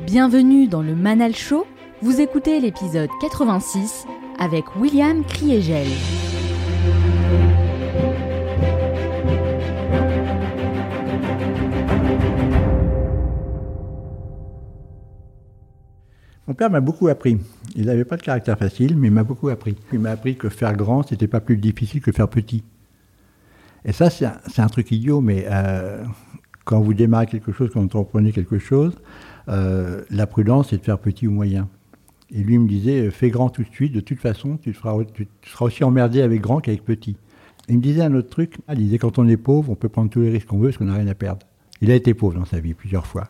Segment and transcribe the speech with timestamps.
[0.00, 1.66] Bienvenue dans le Manal Show.
[2.00, 4.06] Vous écoutez l'épisode 86
[4.38, 5.86] avec William Kriegel.
[16.48, 17.38] Mon père m'a beaucoup appris.
[17.76, 19.76] Il n'avait pas de caractère facile, mais il m'a beaucoup appris.
[19.92, 22.64] Il m'a appris que faire grand, c'était pas plus difficile que faire petit.
[23.84, 24.26] Et ça, c'est
[24.60, 26.04] un, truc idiot, mais euh,
[26.64, 28.94] quand vous démarrez quelque chose, quand vous entreprenez quelque chose,
[29.48, 31.68] euh, la prudence, c'est de faire petit ou moyen.
[32.30, 35.66] Et lui me disait, fais grand tout de suite, de toute façon, tu, tu seras
[35.66, 37.16] aussi emmerdé avec grand qu'avec petit.
[37.68, 40.10] Il me disait un autre truc, il disait, quand on est pauvre, on peut prendre
[40.10, 41.46] tous les risques qu'on veut parce qu'on n'a rien à perdre.
[41.80, 43.28] Il a été pauvre dans sa vie plusieurs fois.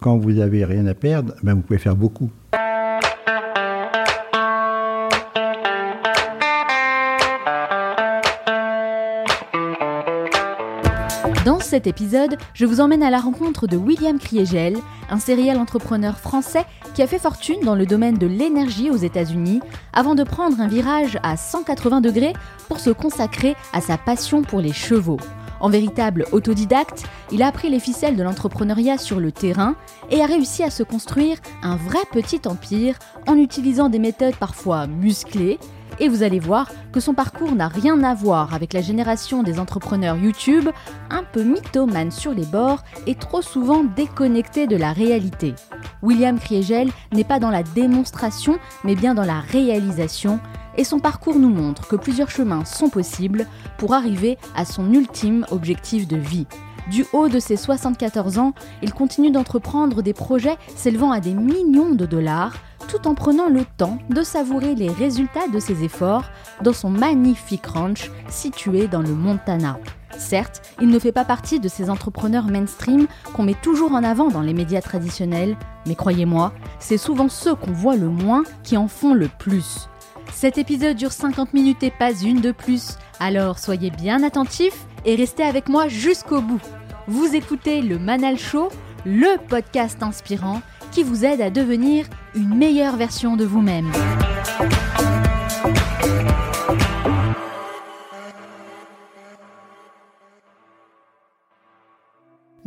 [0.00, 2.30] Quand vous avez rien à perdre, ben vous pouvez faire beaucoup.
[11.70, 14.76] Cet épisode, je vous emmène à la rencontre de William Kriegel,
[15.08, 19.60] un serial entrepreneur français qui a fait fortune dans le domaine de l'énergie aux États-Unis
[19.92, 22.32] avant de prendre un virage à 180 degrés
[22.66, 25.20] pour se consacrer à sa passion pour les chevaux.
[25.60, 29.76] En véritable autodidacte, il a appris les ficelles de l'entrepreneuriat sur le terrain
[30.10, 34.88] et a réussi à se construire un vrai petit empire en utilisant des méthodes parfois
[34.88, 35.60] musclées
[36.00, 39.60] et vous allez voir que son parcours n'a rien à voir avec la génération des
[39.60, 40.68] entrepreneurs YouTube,
[41.10, 45.54] un peu mythomane sur les bords et trop souvent déconnecté de la réalité.
[46.02, 50.40] William Kriegel n'est pas dans la démonstration, mais bien dans la réalisation,
[50.76, 55.44] et son parcours nous montre que plusieurs chemins sont possibles pour arriver à son ultime
[55.50, 56.46] objectif de vie.
[56.90, 58.52] Du haut de ses 74 ans,
[58.82, 62.54] il continue d'entreprendre des projets s'élevant à des millions de dollars,
[62.88, 66.24] tout en prenant le temps de savourer les résultats de ses efforts
[66.62, 69.78] dans son magnifique ranch situé dans le Montana.
[70.18, 74.28] Certes, il ne fait pas partie de ces entrepreneurs mainstream qu'on met toujours en avant
[74.28, 78.88] dans les médias traditionnels, mais croyez-moi, c'est souvent ceux qu'on voit le moins qui en
[78.88, 79.88] font le plus.
[80.32, 85.14] Cet épisode dure 50 minutes et pas une de plus, alors soyez bien attentifs et
[85.14, 86.60] restez avec moi jusqu'au bout.
[87.10, 88.68] Vous écoutez le Manal Show,
[89.04, 90.62] le podcast inspirant
[90.92, 92.06] qui vous aide à devenir
[92.36, 93.90] une meilleure version de vous-même.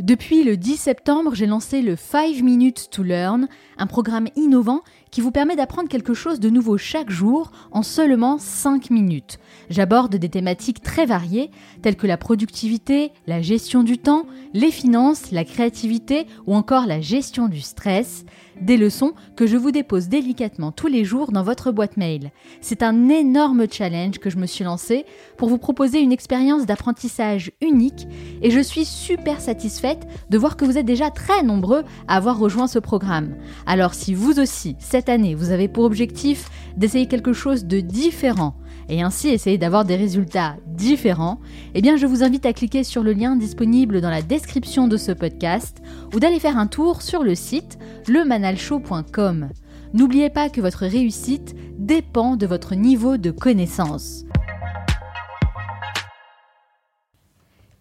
[0.04, 3.48] Depuis le 10 septembre, j'ai lancé le 5 Minutes to Learn,
[3.78, 4.82] un programme innovant
[5.12, 9.40] qui vous permet d'apprendre quelque chose de nouveau chaque jour en seulement 5 minutes.
[9.70, 15.32] J'aborde des thématiques très variées telles que la productivité, la gestion du temps, les finances,
[15.32, 18.26] la créativité ou encore la gestion du stress.
[18.62, 22.32] Des leçons que je vous dépose délicatement tous les jours dans votre boîte mail.
[22.62, 25.06] C'est un énorme challenge que je me suis lancé
[25.38, 28.08] pour vous proposer une expérience d'apprentissage unique
[28.42, 29.93] et je suis super satisfaite
[30.30, 33.36] de voir que vous êtes déjà très nombreux à avoir rejoint ce programme.
[33.66, 38.56] Alors si vous aussi, cette année, vous avez pour objectif d'essayer quelque chose de différent,
[38.90, 41.40] et ainsi essayer d'avoir des résultats différents,
[41.74, 44.98] eh bien je vous invite à cliquer sur le lien disponible dans la description de
[44.98, 45.78] ce podcast
[46.14, 47.78] ou d'aller faire un tour sur le site
[48.08, 49.50] lemanalshow.com.
[49.94, 54.26] N'oubliez pas que votre réussite dépend de votre niveau de connaissance.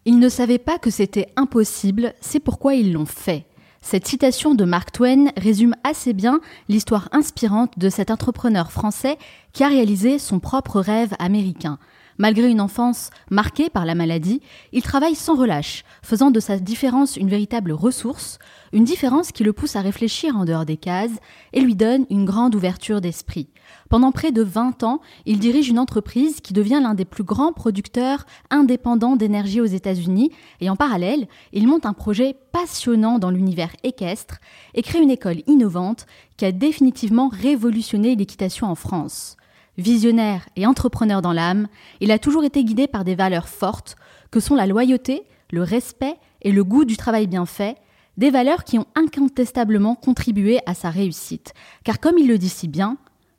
[0.04, 3.46] Ils ne savaient pas que c'était impossible, c'est pourquoi ils l'ont fait.
[3.82, 9.16] Cette citation de Mark Twain résume assez bien l'histoire inspirante de cet entrepreneur français
[9.52, 11.78] qui a réalisé son propre rêve américain.
[12.18, 14.40] Malgré une enfance marquée par la maladie,
[14.72, 18.38] il travaille sans relâche, faisant de sa différence une véritable ressource,
[18.72, 21.18] une différence qui le pousse à réfléchir en dehors des cases
[21.52, 23.48] et lui donne une grande ouverture d'esprit.
[23.92, 27.52] Pendant près de 20 ans, il dirige une entreprise qui devient l'un des plus grands
[27.52, 30.30] producteurs indépendants d'énergie aux États-Unis
[30.62, 34.38] et en parallèle, il monte un projet passionnant dans l'univers équestre
[34.72, 36.06] et crée une école innovante
[36.38, 39.36] qui a définitivement révolutionné l'équitation en France.
[39.76, 41.68] Visionnaire et entrepreneur dans l'âme,
[42.00, 43.96] il a toujours été guidé par des valeurs fortes
[44.30, 47.76] que sont la loyauté, le respect et le goût du travail bien fait,
[48.16, 51.52] des valeurs qui ont incontestablement contribué à sa réussite.
[51.84, 52.96] Car comme il le dit si bien,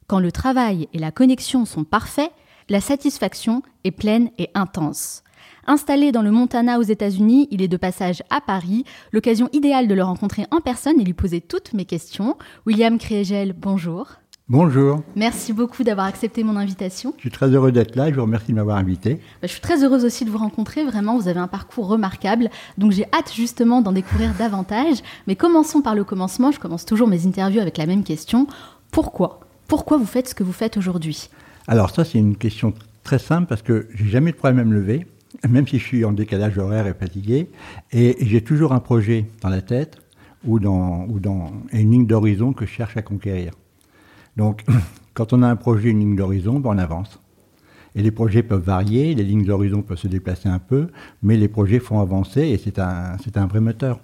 [0.07, 2.31] quand le travail et la connexion sont parfaits,
[2.69, 5.23] la satisfaction est pleine et intense.
[5.65, 9.93] Installé dans le Montana aux États-Unis, il est de passage à Paris, l'occasion idéale de
[9.93, 12.37] le rencontrer en personne et lui poser toutes mes questions.
[12.65, 14.07] William Kriegel, bonjour.
[14.49, 15.01] Bonjour.
[15.15, 17.13] Merci beaucoup d'avoir accepté mon invitation.
[17.15, 19.15] Je suis très heureux d'être là et je vous remercie de m'avoir invité.
[19.41, 20.83] Bah, je suis très heureuse aussi de vous rencontrer.
[20.83, 22.49] Vraiment, vous avez un parcours remarquable.
[22.77, 24.97] Donc j'ai hâte justement d'en découvrir davantage.
[25.27, 26.51] Mais commençons par le commencement.
[26.51, 28.47] Je commence toujours mes interviews avec la même question.
[28.91, 29.39] Pourquoi?
[29.67, 31.29] Pourquoi vous faites ce que vous faites aujourd'hui?
[31.67, 32.73] Alors ça, c'est une question
[33.03, 35.07] très simple parce que j'ai jamais de problème à me lever,
[35.47, 37.49] même si je suis en décalage horaire et fatigué.
[37.91, 39.97] Et j'ai toujours un projet dans la tête
[40.45, 43.53] ou dans, ou dans une ligne d'horizon que je cherche à conquérir.
[44.35, 44.63] Donc,
[45.13, 47.19] quand on a un projet, une ligne d'horizon, ben, on avance.
[47.95, 50.87] Et les projets peuvent varier, les lignes d'horizon peuvent se déplacer un peu,
[51.21, 53.99] mais les projets font avancer et c'est un, c'est un vrai moteur.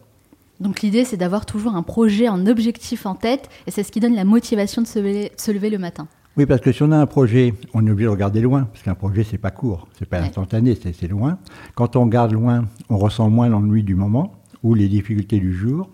[0.59, 3.99] Donc l'idée, c'est d'avoir toujours un projet, un objectif en tête, et c'est ce qui
[3.99, 6.07] donne la motivation de se lever, se lever le matin.
[6.37, 8.83] Oui, parce que si on a un projet, on est obligé de regarder loin, parce
[8.83, 10.27] qu'un projet, c'est pas court, c'est pas Ouais.
[10.27, 11.37] instantané, c'est loin.
[11.75, 15.89] Quand on regarde loin, on ressent moins l'ennui du moment ou les difficultés du jour,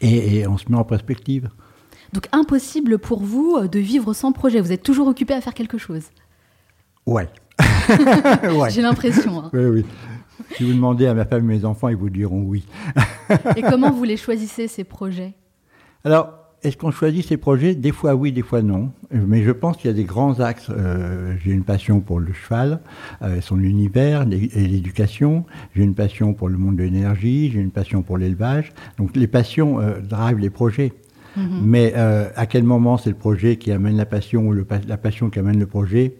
[0.00, 1.48] et, et on se met en perspective.
[2.12, 4.60] Donc impossible pour vous euh, de vivre sans projet.
[4.60, 6.04] Vous êtes toujours occupé à faire quelque chose.
[7.06, 7.28] Ouais.
[8.58, 8.70] ouais.
[8.70, 9.44] J'ai l'impression.
[9.44, 9.50] hein.
[9.52, 9.84] Oui, oui.
[10.56, 12.64] Si vous demandez à ma femme et mes enfants, ils vous diront oui.
[13.56, 15.34] Et comment vous les choisissez ces projets?
[16.04, 17.74] Alors, est-ce qu'on choisit ces projets?
[17.74, 18.90] Des fois oui, des fois non.
[19.10, 20.68] Mais je pense qu'il y a des grands axes.
[20.68, 22.80] Euh, j'ai une passion pour le cheval,
[23.22, 25.46] euh, son univers et l'éducation.
[25.74, 27.50] J'ai une passion pour le monde de l'énergie.
[27.50, 28.72] J'ai une passion pour l'élevage.
[28.98, 30.92] Donc les passions euh, drivent les projets.
[31.36, 34.96] Mais euh, à quel moment c'est le projet qui amène la passion ou le la
[34.96, 36.16] passion qui amène le projet?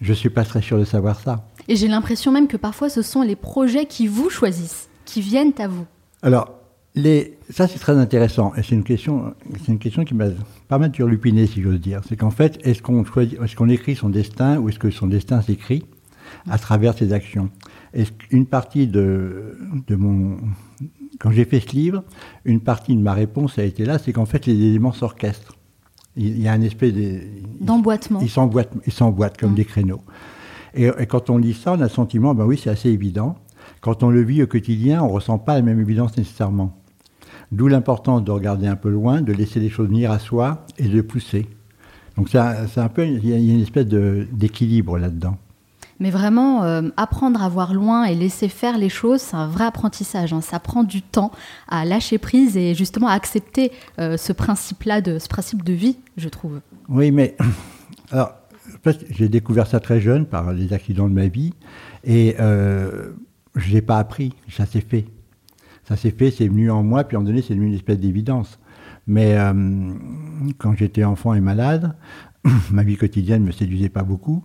[0.00, 1.48] Je ne suis pas très sûr de savoir ça.
[1.68, 5.52] Et j'ai l'impression même que parfois ce sont les projets qui vous choisissent, qui viennent
[5.58, 5.86] à vous.
[6.22, 6.50] Alors,
[6.94, 9.32] les, ça c'est très intéressant et c'est une question,
[9.64, 10.26] c'est une question qui m'a
[10.68, 12.00] pas mal turlupiné si j'ose dire.
[12.08, 15.06] C'est qu'en fait, est-ce qu'on choisit, est-ce qu'on écrit son destin ou est-ce que son
[15.06, 15.84] destin s'écrit
[16.50, 17.48] à travers ses actions?
[18.18, 19.56] Qu'une partie de,
[19.86, 20.36] de mon,
[21.20, 22.02] quand j'ai fait ce livre,
[22.44, 25.56] une partie de ma réponse a été là, c'est qu'en fait les éléments s'orchestrent.
[26.16, 27.20] Il y a un espèce de,
[27.60, 28.20] D'emboîtement.
[28.20, 29.56] ils s'emboîtent, ils s'emboîtent comme Mm.
[29.56, 30.00] des créneaux.
[30.74, 33.36] Et, et quand on lit ça, on a le sentiment, ben oui, c'est assez évident.
[33.80, 36.76] Quand on le vit au quotidien, on ne ressent pas la même évidence nécessairement.
[37.50, 40.88] D'où l'importance de regarder un peu loin, de laisser les choses venir à soi et
[40.88, 41.46] de pousser.
[42.16, 45.36] Donc c'est un, peu, il y a une espèce d'équilibre là-dedans.
[46.00, 49.64] Mais vraiment, euh, apprendre à voir loin et laisser faire les choses, c'est un vrai
[49.64, 50.32] apprentissage.
[50.32, 50.40] hein.
[50.40, 51.30] Ça prend du temps
[51.68, 55.96] à lâcher prise et justement à accepter euh, ce principe-là, de, ce principe de vie,
[56.16, 56.60] je trouve.
[56.88, 57.36] Oui, mais
[58.10, 58.32] alors,
[59.10, 61.52] j'ai découvert ça très jeune par les accidents de ma vie
[62.04, 63.12] et euh,
[63.54, 65.06] je l'ai pas appris, ça s'est fait.
[65.84, 67.74] Ça s'est fait, c'est venu en moi, puis à un moment donné, c'est devenu une
[67.74, 68.58] espèce d'évidence.
[69.06, 69.92] Mais euh,
[70.58, 71.96] quand j'étais enfant et malade,
[72.70, 74.44] ma vie quotidienne ne me séduisait pas beaucoup.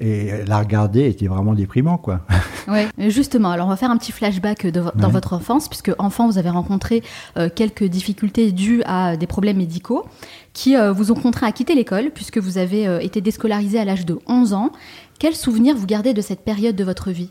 [0.00, 2.20] Et la regarder était vraiment déprimant, quoi.
[2.68, 5.12] Mais justement, alors on va faire un petit flashback de vo- dans Ouais.
[5.12, 7.02] votre enfance, puisque enfant, vous avez rencontré
[7.36, 10.04] euh, quelques difficultés dues à des problèmes médicaux
[10.52, 13.84] qui euh, vous ont contraint à quitter l'école, puisque vous avez euh, été déscolarisé à
[13.84, 14.70] l'âge de 11 ans.
[15.18, 17.30] Quels souvenirs vous gardez de cette période de votre vie?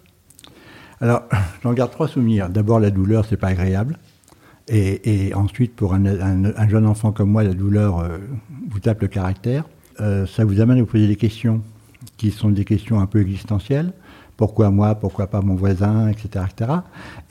[1.00, 1.22] Alors,
[1.64, 2.50] j'en garde trois souvenirs.
[2.50, 3.98] D'abord, la douleur, c'est pas agréable.
[4.68, 8.18] Et, et ensuite, pour un, un- un jeune enfant comme moi, la douleur euh,
[8.70, 9.64] vous tape le caractère.
[10.02, 11.62] Euh, ça vous amène à vous poser des questions
[12.18, 13.94] qui sont des questions un peu existentielles.
[14.36, 14.96] Pourquoi moi?
[14.96, 16.10] Pourquoi pas mon voisin?
[16.10, 16.28] Etc.
[16.52, 16.72] etc.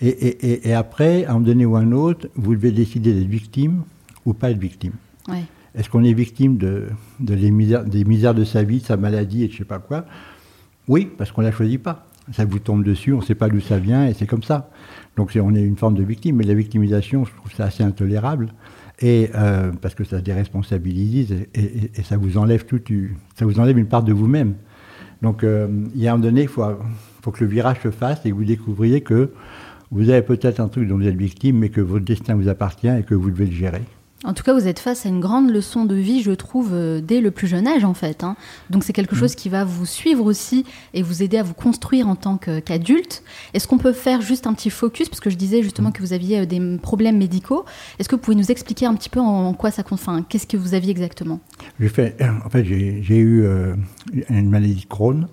[0.01, 2.73] Et, et- et- et après, à un moment donné ou à un autre, vous devez
[2.73, 3.83] décider d'être victime
[4.25, 4.93] ou pas être victime.
[5.29, 5.45] Ouais.
[5.75, 6.87] Est-ce qu'on est victime de,
[7.21, 9.65] de les misères, des misères de sa vie, de sa maladie et de je sais
[9.65, 10.05] pas quoi?
[10.89, 12.07] Oui, parce qu'on ne la choisit pas.
[12.33, 14.71] Ça vous tombe dessus, on ne sait pas d'où ça vient et c'est comme ça.
[15.17, 18.49] Donc on est une forme de victime, mais la victimisation, je trouve ça assez intolérable.
[19.01, 22.81] Et euh, parce que ça déresponsabilise et, et- et ça vous enlève tout,
[23.37, 24.55] ça vous enlève une part de vous-même.
[25.23, 26.65] Donc euh, il y a un moment donné, il faut,
[27.23, 29.31] faut que le virage se fasse et que vous découvriez que
[29.91, 32.89] vous avez peut-être un truc dont vous êtes victime, mais que votre destin vous appartient
[32.89, 33.83] et que vous devez le gérer.
[34.25, 37.01] En tout cas, vous êtes face à une grande leçon de vie, je trouve, euh,
[37.03, 38.25] dès le plus jeune âge, en fait.
[38.25, 38.35] hein.
[38.71, 42.09] Donc, c'est quelque chose qui va vous suivre aussi et vous aider à vous construire
[42.09, 43.23] en tant qu'adulte.
[43.53, 45.09] Est-ce qu'on peut faire juste un petit focus?
[45.11, 47.67] Parce que je disais justement que vous aviez euh, des problèmes médicaux.
[47.99, 50.47] Est-ce que vous pouvez nous expliquer un petit peu en, en quoi ça enfin, Qu'est-ce
[50.47, 51.41] que vous aviez exactement?
[51.79, 53.75] J'ai fait, en fait, j'ai eu euh,
[54.31, 55.29] une maladie de Crohn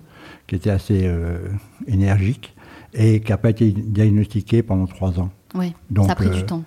[0.46, 1.38] qui était assez euh,
[1.86, 2.54] énergique
[2.92, 5.30] et qui n'a pas été diagnostiquée pendant trois ans.
[5.54, 5.72] Oui,
[6.04, 6.62] ça a pris euh, du temps.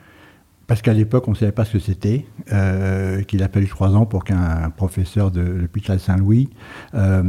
[0.67, 3.95] Parce qu'à l'époque, on ne savait pas ce que c'était, euh, qu'il a fallu trois
[3.95, 6.49] ans pour qu'un professeur de l'hôpital Saint-Louis
[6.93, 7.23] euh,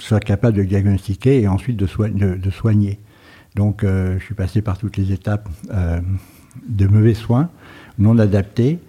[0.00, 2.98] soit capable de diagnostiquer et ensuite de, soi- de- de soigner.
[3.54, 5.48] Donc, euh, je suis passé par toutes les étapes
[6.68, 7.48] de mauvais soins,
[7.98, 8.80] non adaptés,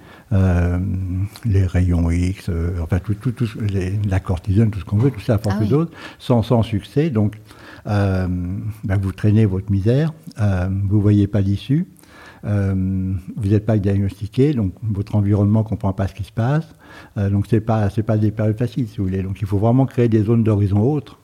[1.46, 2.50] les rayons X,
[2.82, 5.38] enfin, tout, tout, tout ce- les- la cortisone, tout ce qu'on veut, tout ça à
[5.38, 5.70] force Ah oui.
[5.70, 7.12] d'autres, sans, sans succès.
[7.12, 7.38] Donc,
[7.86, 11.86] ben, vous traînez votre misère, vous ne voyez pas l'issue.
[12.46, 16.68] Euh, vous n'êtes pas diagnostiqué, donc votre environnement ne comprend pas ce qui se passe.
[17.18, 19.24] Euh, donc c'est pas c'est pas des périodes faciles, si vous voulez.
[19.24, 21.20] Donc il faut vraiment créer des zones d'horizon autres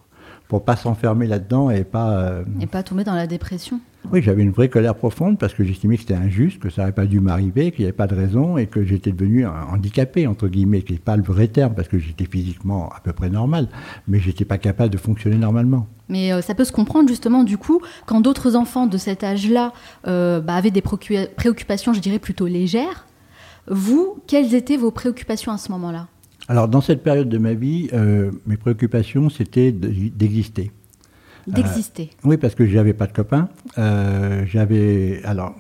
[0.48, 2.12] pour pas s'enfermer là-dedans et pas.
[2.12, 3.80] euh, Et pas tomber dans la dépression.
[4.12, 6.92] Oui, j'avais une vraie colère profonde parce que j'estimais que c'était injuste, que ça n'aurait
[6.92, 10.48] pas dû m'arriver, qu'il n'y avait pas de raison et que j'étais devenu handicapé, entre
[10.48, 13.68] guillemets, qui n'est pas le vrai terme parce que j'étais physiquement à peu près normal,
[14.08, 15.88] mais j'étais pas capable de fonctionner normalement.
[16.10, 19.72] Mais euh, ça peut se comprendre justement du coup quand d'autres enfants de cet âge-là
[20.08, 23.06] euh, bah, avaient des préoccupations, je dirais plutôt légères.
[23.68, 26.08] Vous, quelles étaient vos préoccupations à ce moment-là?
[26.48, 30.72] Alors dans cette période de ma vie, euh, mes préoccupations c'était d'exister.
[31.48, 32.10] D'exister.
[32.24, 33.50] oui, parce que j'avais pas de copains.
[34.46, 35.56] j'avais alors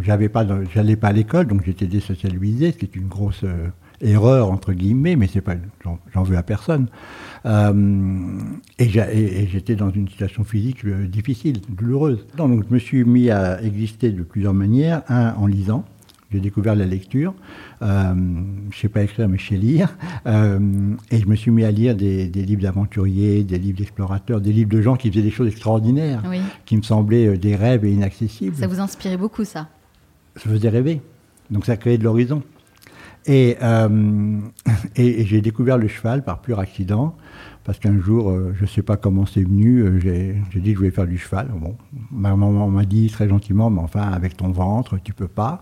[0.00, 3.44] j'avais pas, j'allais pas à l'école, donc j'étais désocialisé, ce qui est une grosse
[4.02, 5.54] erreur entre guillemets, mais c'est pas,
[6.12, 6.88] j'en veux à personne.
[7.46, 8.38] Euh,
[8.78, 12.26] et j'étais dans une situation physique euh, difficile, douloureuse.
[12.36, 15.02] Donc je me suis mis à exister de plusieurs manières.
[15.08, 15.84] Un, en lisant.
[16.32, 17.34] J'ai découvert la lecture.
[17.82, 19.96] Euh, je ne sais pas écrire, mais je sais lire.
[20.26, 24.70] et je me suis mis à lire des, livres d'aventuriers, des livres d'explorateurs, des livres
[24.70, 26.22] de gens qui faisaient des choses extraordinaires,
[26.64, 28.56] qui me semblaient des rêves et inaccessibles.
[28.56, 29.68] Ça vous inspirait beaucoup, ça?
[30.36, 31.02] Ça faisait rêver.
[31.50, 32.42] Donc ça créait de l'horizon.
[33.28, 34.40] Euh,
[34.96, 37.14] et, et, j'ai découvert le cheval par pur accident,
[37.64, 40.72] parce qu'un jour, euh, je ne sais pas comment c'est venu, euh, j'ai dit que
[40.72, 41.48] je voulais faire du cheval.
[41.54, 41.76] Bon,
[42.10, 45.60] ma maman m'a dit très gentiment, mais enfin, avec ton ventre, tu peux pas.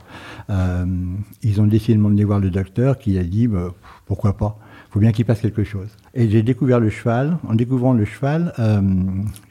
[1.42, 3.74] ils ont décidé de m'emmener voir le docteur, qui a dit, bah,
[4.06, 4.58] pourquoi pas?
[4.88, 5.88] Il faut bien qu'il passe quelque chose.
[6.14, 7.38] Et j'ai découvert le cheval.
[7.46, 8.52] En découvrant le cheval,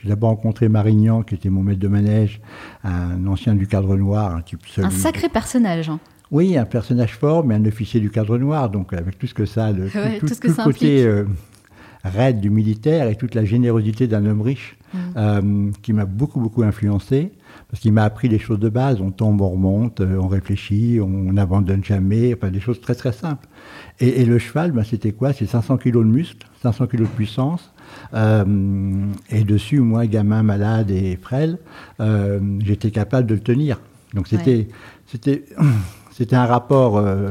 [0.01, 2.41] j'ai d'abord rencontré Marignan, qui était mon maître de manège,
[2.83, 5.89] un ancien du cadre noir, un type Un sacré personnage.
[5.89, 5.99] Hein.
[6.31, 9.45] Oui, un personnage fort, mais un officier du cadre noir, donc avec tout ce que
[9.45, 9.89] ça, le,
[10.19, 11.25] tout, ce que côté euh,
[12.03, 14.97] raide du militaire et toute la générosité d'un homme riche, mm.
[15.17, 17.31] euh, qui m'a beaucoup beaucoup influencé,
[17.69, 19.01] parce qu'il m'a appris les choses de base.
[19.01, 23.11] On tombe, on remonte, euh, on réfléchit, on n'abandonne jamais, enfin des choses très très
[23.11, 23.47] simples.
[23.99, 25.33] Et, le cheval, ben, c'était quoi?
[25.33, 27.73] C'est 500 kilos de muscles, 500 kilos de puissance.
[28.13, 31.57] et dessus, moi, gamin malade et frêle,
[32.59, 33.81] j'étais capable de le tenir.
[34.13, 34.69] Donc c'était,
[35.05, 35.45] c'était
[36.19, 37.29] C'était un rapport euh,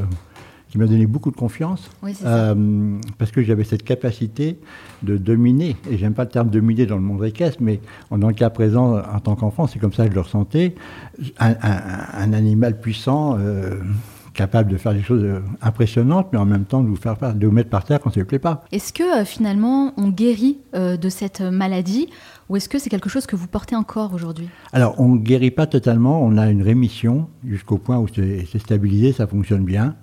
[0.69, 1.89] qui m'a donné beaucoup de confiance,
[2.25, 4.59] euh, parce que j'avais cette capacité
[5.01, 7.79] de dominer, et j'aime pas le terme dominer dans le monde équestre, mais
[8.11, 10.75] dans le cas présent, en tant qu'enfant, c'est comme ça que je le ressentais,
[11.39, 13.79] un, animal puissant, euh,
[14.33, 15.25] capable de faire des choses
[15.61, 18.19] impressionnantes, mais en même temps de vous faire de vous mettre par terre quand ça
[18.19, 18.63] ne plaît pas.
[18.71, 22.07] Est-ce que finalement on guérit de cette maladie
[22.49, 24.49] ou est-ce que c'est quelque chose que vous portez encore aujourd'hui?
[24.73, 29.13] Alors, on ne guérit pas totalement, on a une rémission jusqu'au point où c'est stabilisé,
[29.13, 29.95] ça fonctionne bien.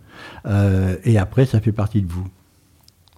[0.46, 2.26] Euh, et après, ça fait partie de vous.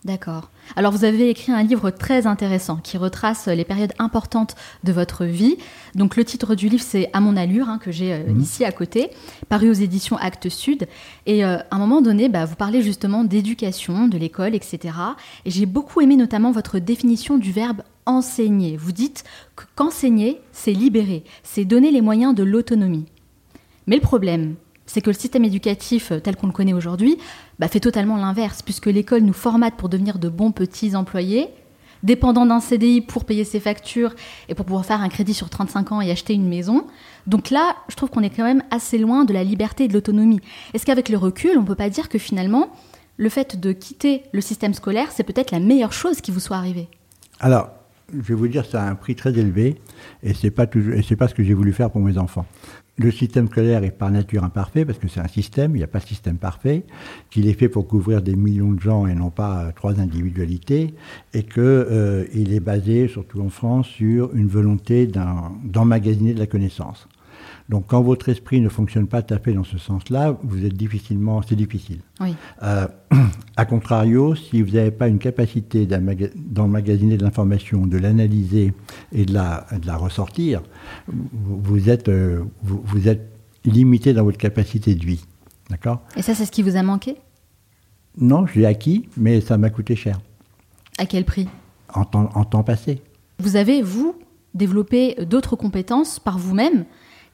[0.04, 0.50] D'accord.
[0.76, 5.24] Alors vous avez écrit un livre très intéressant qui retrace les périodes importantes de votre
[5.24, 5.56] vie.
[5.96, 8.40] Donc le titre du livre c'est À mon allure hein, que j'ai euh, mhm.
[8.40, 9.10] ici à côté,
[9.48, 10.86] paru aux éditions Actes Sud.
[11.26, 14.94] Et euh, à un moment donné, bah, vous parlez justement d'éducation, de l'école, etc.
[15.44, 18.76] Et j'ai beaucoup aimé notamment votre définition du verbe enseigner.
[18.76, 19.24] Vous dites
[19.74, 23.06] qu'enseigner, c'est libérer, c'est donner les moyens de l'autonomie.
[23.88, 24.54] Mais le problème,
[24.88, 27.18] c'est que le système éducatif tel qu'on le connaît aujourd'hui
[27.60, 31.48] bah, fait totalement l'inverse, puisque l'école nous formate pour devenir de bons petits employés,
[32.02, 34.14] dépendants d'un CDI pour payer ses factures
[34.48, 36.86] et pour pouvoir faire un crédit sur 35 ans et acheter une maison.
[37.26, 39.94] Donc là, je trouve qu'on est quand même assez loin de la liberté et de
[39.94, 40.40] l'autonomie.
[40.74, 42.70] Est-ce qu'avec le recul, on ne peut pas dire que finalement,
[43.16, 46.56] le fait de quitter le système scolaire, c'est peut-être la meilleure chose qui vous soit
[46.56, 46.88] arrivée?
[47.40, 47.70] Alors,
[48.12, 49.76] je vais vous dire, ça a un prix très élevé
[50.22, 50.66] et c'est pas
[51.06, 52.46] c'est pas ce que j'ai voulu faire pour mes enfants.
[53.00, 55.88] Le système scolaire est par nature imparfait parce que c'est un système, il n'y a
[55.88, 56.84] pas de système parfait,
[57.30, 60.94] qu'il est fait pour couvrir des millions de gens et non pas euh, trois individualités,
[61.32, 67.06] et qu'il euh, est basé, surtout en France, sur une volonté d'emmagasiner de la connaissance.
[67.68, 70.74] Donc quand votre esprit ne fonctionne pas tout à fait dans ce sens-là, vous êtes
[70.74, 72.00] difficilement, c'est difficile.
[72.20, 72.34] Oui.
[72.62, 72.86] Euh,
[73.56, 78.72] a contrario, si vous n'avez pas une capacité d'emmagasiner de l'information, de l'analyser
[79.12, 80.62] et de la, de la ressortir,
[81.08, 83.28] vous êtes, euh, vous, êtes
[83.64, 85.24] limité dans votre capacité de vie.
[85.68, 86.00] D'accord?
[86.16, 87.16] Et ça, c'est ce qui vous a manqué?
[88.18, 90.18] Non, je l'ai acquis, mais ça m'a coûté cher.
[90.96, 91.46] À quel prix?
[91.92, 93.02] En temps, en temps passé.
[93.38, 94.16] Vous avez, vous,
[94.54, 96.84] développé d'autres compétences par vous-même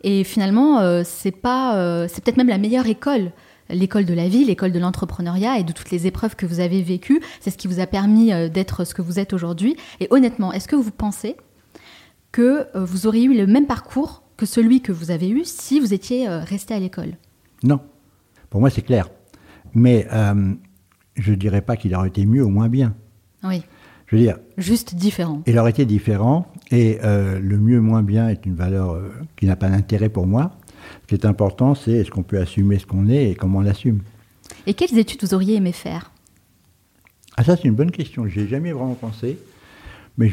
[0.04, 3.32] et finalement, euh, c'est pas, euh, c'est peut-être même la meilleure école
[3.70, 6.82] l'école de la vie, l'école de l'entrepreneuriat et de toutes les épreuves que vous avez
[6.82, 7.22] vécues.
[7.40, 9.74] C'est ce qui vous a permis euh, d'être ce que vous êtes aujourd'hui.
[10.00, 11.36] Et honnêtement, est-ce que vous pensez
[12.30, 15.94] que vous auriez eu le même parcours que celui que vous avez eu si vous
[15.94, 17.16] étiez resté à l'école?
[17.62, 17.80] Non.
[18.50, 19.08] Pour moi, c'est clair.
[19.72, 20.06] Mais
[21.14, 22.94] je ne dirais pas qu'il aurait été mieux ou moins bien.
[23.44, 23.62] Oui.
[24.06, 24.38] Je veux dire.
[24.58, 25.42] Juste différent.
[25.46, 26.52] Il aurait été différent.
[26.70, 30.26] Et euh, le mieux, moins bien est une valeur euh, qui n'a pas d'intérêt pour
[30.26, 30.52] moi.
[31.02, 33.62] Ce qui est important, c'est est-ce qu'on peut assumer ce qu'on est et comment on
[33.62, 34.00] l'assume.
[34.66, 36.10] Et quelles études vous auriez aimé faire?
[37.36, 38.26] Ah, ça, c'est une bonne question.
[38.28, 39.38] Je ai jamais vraiment pensé.
[40.16, 40.30] Mais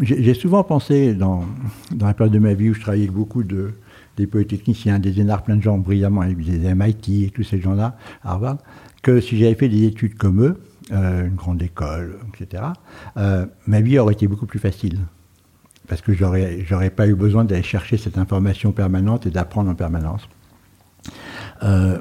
[0.00, 1.44] j'ai souvent pensé, dans,
[1.92, 3.72] dans la période de ma vie où je travaillais avec beaucoup de,
[4.16, 8.58] des polytechniciens, des énarques, plein de gens brillamment, des MIT et tous ces gens-là, Harvard,
[9.02, 10.60] que si j'avais fait des études comme eux,
[10.92, 12.62] euh, une grande école, etc.,
[13.16, 14.98] euh, ma vie aurait été beaucoup plus facile.
[15.88, 19.74] Parce que j'aurais, j'aurais pas eu besoin d'aller chercher cette information permanente et d'apprendre en
[19.74, 20.28] permanence.
[21.62, 22.00] Euh,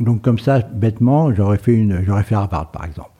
[0.00, 3.10] donc comme ça, bêtement, j'aurais fait une, j'aurais fait Harvard, par exemple.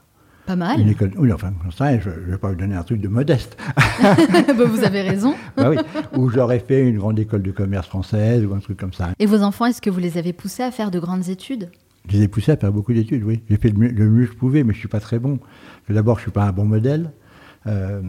[0.46, 0.80] Pas mal.
[0.80, 3.56] Une école, oui, enfin, ça, je ne vais pas vous donner un truc de modeste.
[4.56, 5.34] Bah, vous avez raison.
[5.56, 5.76] bah oui.
[6.16, 9.10] Ou j'aurais fait une grande école de commerce française ou un truc comme ça.
[9.18, 11.70] Et vos enfants, est-ce que vous les avez poussés à faire de grandes études?
[12.08, 13.42] Je les ai poussés à faire beaucoup d'études, oui.
[13.50, 15.18] J'ai fait le mieux, le mieux que je pouvais, mais je ne suis pas très
[15.18, 15.40] bon.
[15.88, 17.10] D'abord, je ne suis pas un bon modèle.
[17.68, 18.00] Euh,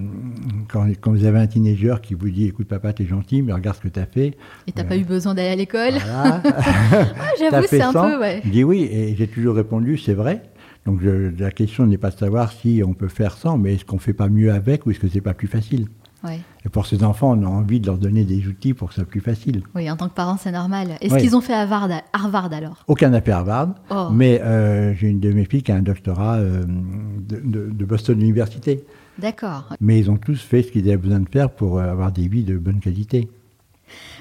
[0.68, 3.78] quand, quand, vous avez un teenager qui vous dit écoute papa t'es gentil mais regarde
[3.78, 4.38] ce que t'as fait
[4.68, 6.42] et t'as euh, pas eu besoin d'aller à l'école voilà.
[6.46, 8.42] ah, j'avoue c'est un peu ouais.
[8.46, 10.44] je dis oui et j'ai toujours répondu c'est vrai
[10.86, 13.86] donc je, la question n'est pas de savoir si on peut faire sans mais est-ce
[13.86, 15.88] qu'on fait pas mieux avec ou est-ce que c'est pas plus facile?
[16.24, 16.40] Ouais.
[16.66, 19.02] et pour ces enfants on a envie de leur donner des outils pour que ce
[19.02, 21.22] soit plus facile oui en tant que parent c'est normal est-ce ouais.
[21.22, 22.84] qu'ils ont fait Harvard, Harvard alors?
[22.88, 24.10] Aucun n'a fait Harvard oh.
[24.12, 27.86] mais euh, j'ai une de mes filles qui a un doctorat euh, de, de, de
[27.86, 28.84] Boston Université
[29.20, 29.74] D'accord.
[29.80, 32.44] Mais ils ont tous fait ce qu'ils avaient besoin de faire pour avoir des vies
[32.44, 33.30] de bonne qualité.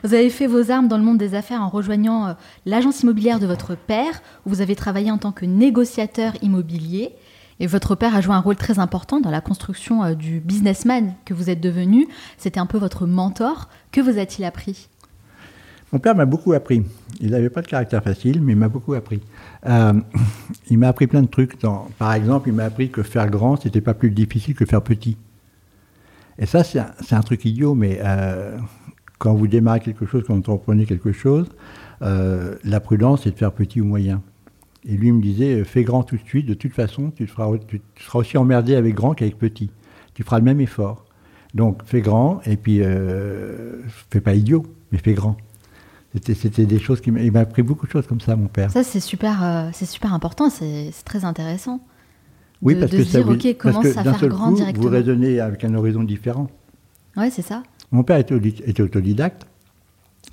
[0.04, 2.32] Vous avez fait vos armes dans le monde des affaires en rejoignant euh,
[2.64, 7.12] l'agence immobilière de votre père, où vous avez travaillé en tant que négociateur immobilier.
[7.58, 11.14] Et votre père a joué un rôle très important dans la construction euh, du businessman
[11.24, 12.06] que vous êtes devenu.
[12.36, 13.68] C'était un peu votre mentor.
[13.92, 14.88] Que vous a-t-il appris?
[15.92, 16.82] Mon père m'a beaucoup appris.
[17.20, 19.20] Il n'avait pas de caractère facile, mais il m'a beaucoup appris.
[19.66, 19.92] Euh,
[20.68, 21.56] il m'a appris plein de trucs.
[21.98, 25.16] Par exemple, il m'a appris que faire grand, c'était pas plus difficile que faire petit.
[26.38, 26.80] Et ça, c'est
[27.14, 28.58] un, truc idiot, mais euh,
[29.18, 31.48] quand vous démarrez quelque chose, quand vous entreprenez quelque chose,
[32.02, 34.22] euh, la prudence, c'est de faire petit ou moyen.
[34.84, 38.18] Et lui me disait, fais grand tout de suite, de toute façon, tu, tu, seras
[38.18, 39.70] aussi emmerdé avec grand qu'avec petit.
[40.14, 41.06] Tu feras le même effort.
[41.54, 42.82] Donc, fais grand, et puis,
[44.10, 45.38] fais pas idiot, mais fais grand.
[46.24, 48.70] C'était des choses qui m'a appris beaucoup de choses comme ça, mon père.
[48.70, 51.80] Ça, c'est super, euh, c'est super important, c'est très intéressant.
[52.62, 54.56] Oui, de, parce de que se ça dire, ok, commence à faire seul grand coup,
[54.56, 54.84] directement.
[54.86, 56.48] Vous raisonnez avec un horizon différent.
[57.16, 57.62] Ouais, c'est ça.
[57.92, 59.46] Mon père était, était, autodidacte,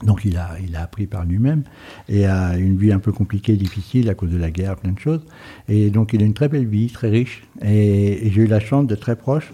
[0.03, 1.63] donc il a, il a appris par lui-même,
[2.09, 4.99] et a une vie un peu compliquée, difficile à cause de la guerre, plein de
[4.99, 5.21] choses.
[5.67, 8.59] Et donc il a une très belle vie, très riche, et, et j'ai eu la
[8.59, 9.53] chance d'être très proche.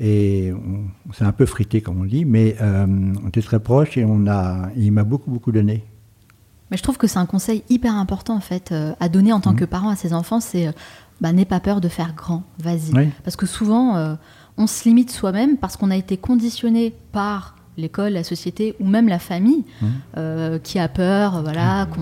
[0.00, 0.52] Et
[1.08, 2.86] on, s'est un peu frité, comme on dit, mais euh,
[3.24, 5.84] on était très proches et on a, il m'a beaucoup, beaucoup donné.
[6.70, 9.40] Mais je trouve que c'est un conseil hyper important en fait euh, à donner en
[9.40, 9.58] tant Mhm.
[9.58, 10.72] que parent à ses enfants, c'est euh,
[11.20, 12.92] bah, n'aie pas peur de faire grand, vas-y.
[12.92, 13.08] Oui.
[13.22, 14.16] Parce que souvent
[14.56, 19.08] on se limite soi-même parce qu'on a été conditionné par l'école, la société ou même
[19.08, 19.88] la famille Mhm.
[20.16, 22.00] euh, qui a peur, euh, voilà, qu'on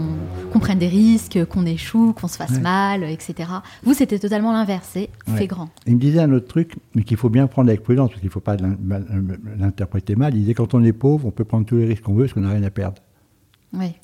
[0.53, 2.61] qu'on prenne des risques, qu'on échoue, qu'on se fasse Ouais.
[2.61, 3.49] mal, etc.
[3.85, 5.47] Vous c'était totalement l'inverse, c'est Ouais.
[5.47, 5.71] grand.
[5.87, 8.29] Il me disait un autre truc, mais qu'il faut bien prendre avec prudence, parce qu'il
[8.29, 9.07] ne faut pas mal-
[9.59, 10.35] l'interpréter mal.
[10.35, 12.35] Il disait quand on est pauvre, on peut prendre tous les risques qu'on veut, parce
[12.35, 13.01] qu'on n'a rien à perdre.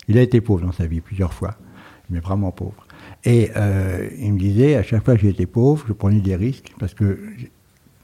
[0.08, 1.56] Il a été pauvre dans sa vie plusieurs fois,
[2.08, 2.86] mais vraiment pauvre.
[3.24, 6.72] Et euh, il me disait, à chaque fois que j'étais pauvre, je prenais des risques,
[6.78, 7.50] parce que j-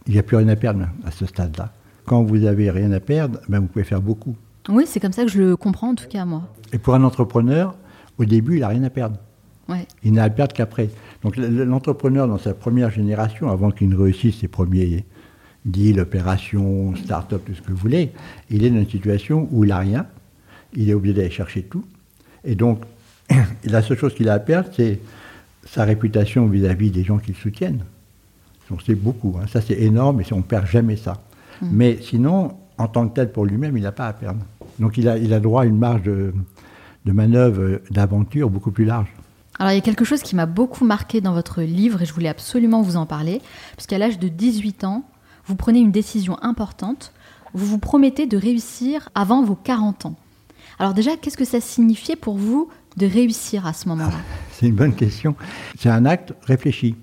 [0.06, 1.72] il n'y a plus rien à perdre à ce stade-là.
[2.04, 4.36] Quand vous avez rien à perdre, ben vous pouvez faire beaucoup.
[4.68, 6.42] Oui, c'est comme ça que je le comprends en tout cas moi.
[6.72, 7.74] Et pour un entrepreneur,
[8.18, 9.18] au début, il n'a rien à perdre.
[9.68, 9.86] Ouais.
[10.02, 10.90] Il n'a à perdre qu'après.
[11.22, 15.04] Donc l'entrepreneur, dans sa première génération, avant qu'il ne réussisse ses premiers
[15.64, 18.12] deals, opérations, start-up, tout ce que vous voulez,
[18.50, 20.06] il est dans une situation où il n'a rien,
[20.74, 21.84] il est obligé d'aller chercher tout.
[22.44, 22.82] Et donc,
[23.64, 25.00] la seule chose qu'il a à perdre, c'est
[25.64, 27.84] sa réputation vis-à-vis des gens qui le soutiennent.
[28.70, 29.46] Donc c'est beaucoup, hein.
[29.46, 31.22] ça c'est énorme et on ne perd jamais ça.
[31.64, 31.68] Mm.
[31.72, 34.40] Mais sinon, en tant que tel pour lui-même, il n'a pas à perdre.
[34.78, 36.32] Donc il a, il a droit à une marge de,
[37.04, 39.08] de manœuvre, d'aventure beaucoup plus large.
[39.58, 42.12] Alors il y a quelque chose qui m'a beaucoup marqué dans votre livre et je
[42.12, 43.40] voulais absolument vous en parler,
[43.76, 45.04] puisqu'à l'âge de 18 ans,
[45.46, 47.12] vous prenez une décision importante,
[47.52, 50.16] vous vous promettez de réussir avant vos 40 ans.
[50.78, 54.16] Alors déjà, qu'est-ce que ça signifiait pour vous de réussir à ce moment-là?
[54.50, 55.36] C'est une bonne question.
[55.78, 56.96] C'est un acte réfléchi.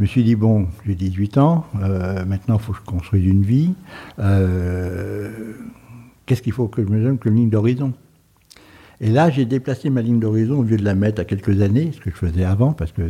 [0.00, 3.26] Je me suis dit, bon, j'ai 18 ans, euh, maintenant il faut que je construise
[3.26, 3.74] une vie.
[4.18, 5.52] Euh,
[6.24, 7.92] Qu'est-ce qu'il faut que je me donne comme ligne d'horizon?
[9.02, 11.90] Et là, j'ai déplacé ma ligne d'horizon au lieu de la mettre à quelques années,
[11.94, 13.02] ce que je faisais avant, parce que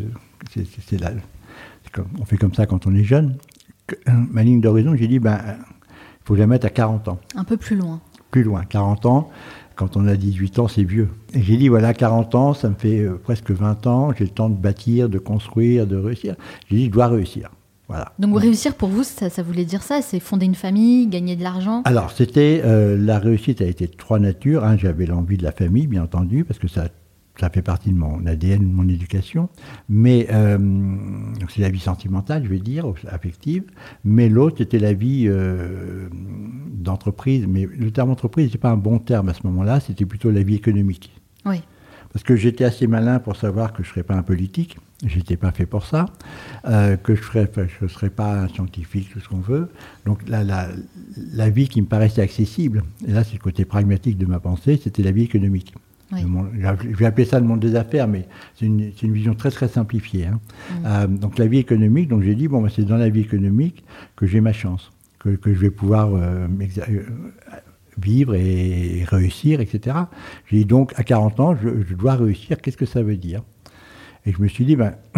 [0.53, 0.65] c'est,
[2.21, 3.37] on fait comme ça quand on est jeune.
[3.87, 5.55] Que- euh, ma ligne d'horizon, j'ai dit, ben, il
[6.25, 8.01] faut que je la mette à 40 ans Un peu plus loin.
[8.33, 8.65] plus loin.
[8.65, 9.31] 40 ans,
[9.81, 11.09] quand on a 18 ans, c'est vieux.
[11.33, 14.31] Et j'ai dit, voilà, 40 ans, ça me fait euh, presque 20 ans, j'ai le
[14.31, 16.37] temps de bâtir, de construire, de réussir.
[16.69, 17.49] J'ai dit, je dois réussir.
[17.89, 18.13] Voilà.
[18.19, 21.43] Donc réussir pour vous, ça, ça voulait dire ça C'est fonder une famille, gagner de
[21.43, 21.81] l'argent?
[21.87, 24.65] Alors, c'était, euh, la réussite a été de trois natures.
[24.65, 26.89] Un, j'avais l'envie de la famille, bien entendu, parce que ça,
[27.41, 29.49] ça fait partie de mon ADN, de mon éducation.
[29.89, 30.59] Mais euh,
[31.49, 33.65] c'est la vie sentimentale, je vais dire, affective.
[34.05, 36.09] Mais l'autre, c'était la vie euh,
[36.73, 37.47] d'entreprise.
[37.49, 40.43] Mais le terme entreprise n'était pas un bon terme à ce moment-là, c'était plutôt la
[40.43, 41.13] vie économique.
[41.47, 41.63] Oui.
[42.13, 44.77] Parce que j'étais assez malin pour savoir que je ne serais pas un politique.
[45.07, 46.07] J'étais pas fait pour ça,
[46.67, 47.23] euh, que je
[47.83, 49.71] ne serais pas un scientifique, tout ce qu'on veut.
[50.05, 50.69] Donc la, la,
[51.33, 54.79] la, vie qui me paraissait accessible, et là c'est le côté pragmatique de ma pensée,
[54.83, 55.73] c'était la vie économique.
[56.13, 59.69] Je vais appeler ça le monde des affaires, mais c'est une, une, vision très très
[59.69, 60.27] simplifiée.
[60.27, 60.41] Hein.
[60.71, 60.85] Mm.
[60.87, 63.85] Euh, donc la vie économique, donc j'ai dit, bon, bah, c'est dans la vie économique
[64.17, 66.47] que j'ai ma chance, que, que, je vais pouvoir euh,
[66.89, 67.03] euh
[67.99, 69.97] vivre et réussir, etc.
[70.47, 73.43] J'ai dit donc, à 40 ans, je, je dois réussir, qu'est-ce que ça veut dire?
[74.27, 74.95] Et je me suis dit, ben,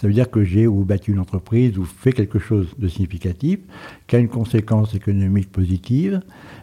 [0.00, 3.60] ça veut dire que j'ai ou battu une entreprise ou fait quelque chose de significatif,
[4.06, 6.20] qui a une conséquence économique positive,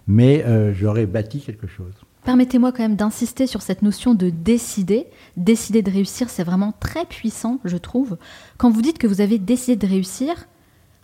[0.07, 1.93] mais euh, j'aurais bâti quelque chose.
[2.23, 5.07] Permettez-moi quand même d'insister sur cette notion de décider.
[5.38, 8.17] Décider de réussir, c'est vraiment très puissant, je trouve.
[8.57, 10.47] Quand vous dites que vous avez décidé de réussir,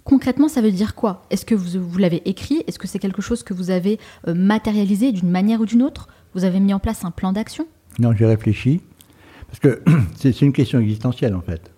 [0.03, 1.23] concrètement, ça veut dire quoi?
[1.32, 2.63] Est-ce que vous, vous l'avez écrit?
[2.67, 6.08] Est-ce que c'est quelque chose que vous avez euh, matérialisé d'une manière ou d'une autre?
[6.36, 7.65] Vous avez mis en place un plan d'action?
[7.97, 8.82] Non, j'ai réfléchi.
[9.47, 9.82] Parce que
[10.15, 11.71] c'est une question existentielle en fait.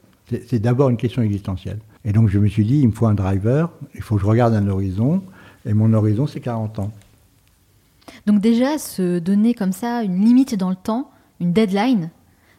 [0.48, 1.80] C'est d'abord une question existentielle.
[2.06, 4.28] Et donc je me suis dit, il me faut un driver, il faut que je
[4.28, 5.24] regarde un horizon,
[5.66, 6.92] et mon horizon c'est 40 ans.
[8.26, 12.10] Donc déjà, se donner comme ça une limite dans le temps, une deadline,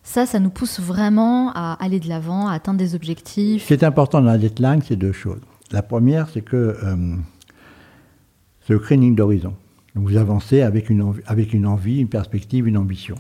[0.02, 3.62] ça, ça nous pousse vraiment à aller de l'avant, à atteindre des objectifs.
[3.62, 5.40] Ce qui est important dans la deadline, c'est deux choses.
[5.70, 7.16] La première, c'est que euh,
[8.66, 9.54] c'est le créneau d'horizon
[9.94, 13.16] vous avancez avec une, envie, avec une envie, une perspective, une ambition.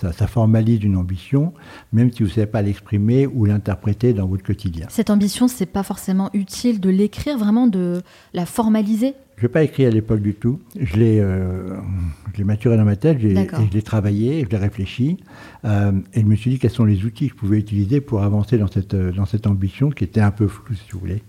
[0.00, 1.52] Ça, ça, formalise une ambition,
[1.92, 4.86] même si vous ne savez pas l'exprimer ou l'interpréter dans votre quotidien.
[4.88, 8.02] Cette ambition, c'est pas forcément utile de l'écrire, vraiment de
[8.34, 10.60] la formaliser je n'ai pas écrit à l'époque du tout.
[10.80, 11.76] Je l'ai, euh,
[12.44, 15.16] maturé dans ma tête, je l'ai travaillé, je l'ai réfléchi.
[15.64, 18.22] Euh, et je me suis dit quels sont les outils que je pouvais utiliser pour
[18.22, 21.24] avancer dans cette, dans cette ambition qui était un peu floue, si vous voulez.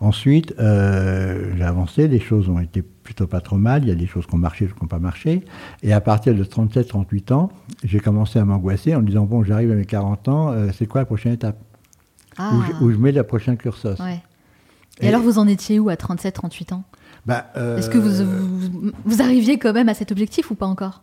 [0.00, 3.82] Ensuite, euh, j'ai avancé, les choses ont été plutôt pas trop mal.
[3.82, 5.44] Il y a des choses qui ont marché, qui n'ont pas marché.
[5.82, 7.52] Et à partir de 37-38 ans,
[7.84, 11.02] j'ai commencé à m'angoisser en me disant bon, j'arrive à mes 40 ans, c'est quoi
[11.02, 11.58] la prochaine étape?
[12.38, 12.52] Ah.
[12.80, 13.98] où, je, mets la prochaine cursus?
[15.02, 16.84] Et, alors, vous en étiez où à 37-38 ans?
[17.26, 21.02] Bah, Est-ce que vous, vous, arriviez quand même à cet objectif ou pas encore?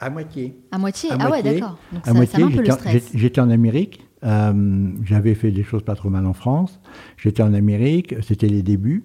[0.00, 0.56] À moitié.
[0.72, 1.10] À moitié?
[1.18, 1.78] Ah ouais, d'accord.
[1.92, 2.44] Donc à ça, moitié,
[3.14, 4.06] J'étais en Amérique.
[4.24, 6.80] Euh, j'avais fait des choses pas trop mal en France.
[7.16, 8.16] J'étais en Amérique.
[8.20, 9.04] C'était les débuts.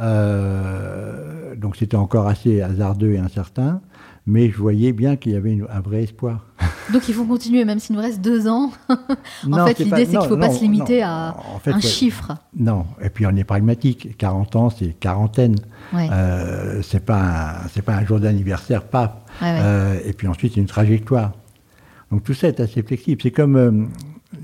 [0.00, 3.80] Euh, donc c'était encore assez hasardeux et incertain
[4.26, 6.46] mais je voyais bien qu'il y avait un vrai espoir.
[6.92, 8.70] Donc il faut continuer, même s'il nous reste deux ans.
[8.88, 12.32] en fait, l'idée, c'est qu'il ne faut pas se limiter à un chiffre.
[12.56, 14.16] Non, et puis on est pragmatique.
[14.16, 15.56] 40 ans, c'est quarantaine.
[15.92, 16.08] Ouais.
[16.10, 19.24] Euh, c'est pas, pas un jour d'anniversaire, pas.
[19.42, 21.32] Euh, et puis ensuite, c'est une trajectoire.
[22.10, 23.20] Donc tout ça est assez flexible.
[23.22, 23.72] C'est comme, euh,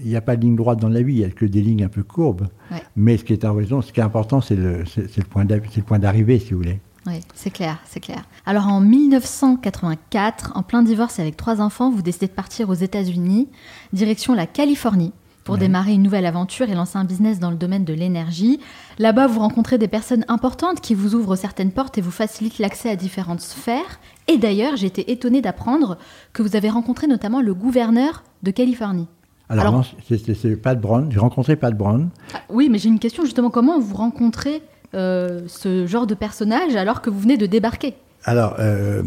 [0.02, 1.62] il n'y a pas de ligne droite dans la vie, il n'y a que des
[1.62, 2.48] lignes un peu courbes.
[2.96, 6.38] Mais ce qui est en raison, ce qui est important, c'est le, le point d'arrivée,
[6.38, 6.80] si vous voulez.
[7.10, 8.22] Oui, c'est clair, c'est clair.
[8.46, 13.48] Alors en 1984, en plein divorce avec trois enfants, vous décidez de partir aux États-Unis,
[13.92, 17.84] direction la Californie, pour démarrer une nouvelle aventure et lancer un business dans le domaine
[17.84, 18.60] de l'énergie.
[19.00, 22.90] Là-bas, vous rencontrez des personnes importantes qui vous ouvrent certaines portes et vous facilitent l'accès
[22.90, 23.98] à différentes sphères.
[24.28, 25.98] Et d'ailleurs, j'ai été étonnée d'apprendre
[26.32, 29.08] que vous avez rencontré notamment le gouverneur de Californie.
[29.48, 31.10] Alors, non, c'est Pat Brown.
[31.10, 32.10] J'ai rencontré Pat Brown.
[32.32, 33.50] Ah, oui, mais j'ai une question justement.
[33.50, 34.62] Comment vous rencontrez
[34.94, 39.02] euh, ce genre de personnage alors que vous venez de débarquer alors, euh,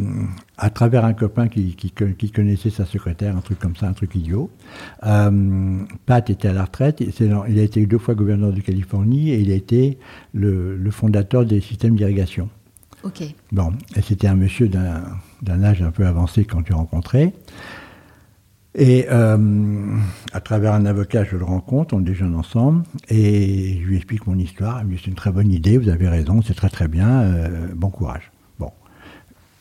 [0.58, 4.16] à travers un copain qui, qui, connaissait sa secrétaire, un truc comme ça, un truc
[4.16, 4.50] idiot.
[5.06, 9.40] Euh, Pat était à la retraite, il a été deux fois gouverneur de Californie et
[9.40, 10.00] il a été
[10.34, 12.50] le, le fondateur des systèmes d'irrigation.
[13.04, 13.24] Ok.
[13.52, 17.34] Bon, et c'était un monsieur d'un âge un peu avancé quand tu rencontré.
[18.76, 19.38] Et euh,
[20.32, 24.38] à travers un avocat, je le rencontre, on déjeune ensemble, et je lui explique mon
[24.38, 24.82] histoire.
[24.82, 27.22] Il me dit c'est une très bonne idée, vous avez raison, c'est très très bien,
[27.22, 28.32] euh, bon courage.
[28.58, 28.72] Bon.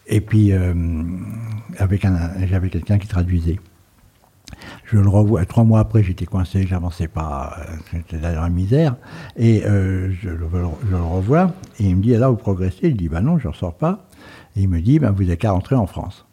[0.07, 0.73] Et puis, euh,
[1.79, 3.61] avec un, j'avais quelqu'un qui traduisait.
[4.85, 7.57] Je le revois, trois mois après, j'étais coincé, j'avançais pas,
[7.93, 8.97] j'étais dans la misère,
[9.37, 10.49] et je le,
[10.89, 12.89] je, revois, et il me dit, alors vous progressez?
[12.89, 14.07] Il dit, bah non, je ne ressors pas.
[14.57, 16.27] Et il me dit, bah, vous n'avez qu'à rentrer en France.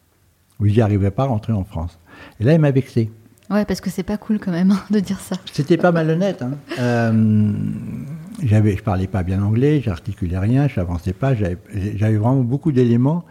[0.59, 1.97] Vous n'y arrivez pas à rentrer en France.
[2.39, 3.11] Et là, il m'a vexé.
[3.49, 5.35] Ouais, parce que c'est pas cool quand même hein, de dire ça.
[5.51, 6.41] C'était pas malhonnête.
[6.41, 6.51] Hein.
[6.77, 7.53] Euh,
[8.43, 11.33] j'avais, je parlais pas bien anglais, j'articulais rien, je n'avançais pas.
[11.33, 13.25] J'avais vraiment beaucoup d'éléments